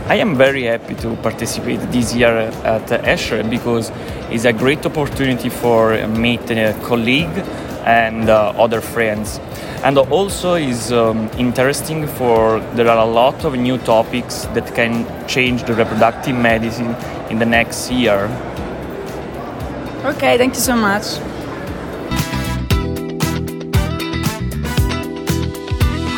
I 0.10 0.16
am 0.16 0.38
very 0.38 0.64
happy 0.64 0.96
to 0.96 1.18
participate 1.18 1.82
this 1.92 2.16
year 2.16 2.38
at 2.64 2.88
ESHRE 2.88 3.50
because 3.50 3.92
it's 4.32 4.46
a 4.46 4.54
great 4.54 4.86
opportunity 4.86 5.50
for 5.50 6.08
meet 6.08 6.50
a 6.50 6.74
colleague 6.86 7.38
and 7.86 8.30
uh, 8.30 8.54
other 8.56 8.80
friends. 8.80 9.42
And 9.84 9.98
also 9.98 10.54
is 10.54 10.94
um, 10.94 11.30
interesting 11.38 12.08
for 12.08 12.62
there 12.76 12.88
are 12.88 13.06
a 13.06 13.12
lot 13.12 13.44
of 13.44 13.58
new 13.58 13.78
topics 13.80 14.46
that 14.54 14.74
can 14.74 15.06
change 15.28 15.64
the 15.64 15.74
reproductive 15.74 16.38
medicine 16.38 16.96
in 17.30 17.40
the 17.40 17.46
next 17.46 17.92
year. 17.92 18.30
Okay, 20.06 20.38
thank 20.38 20.54
you 20.54 20.62
so 20.62 20.78
much. 20.78 21.20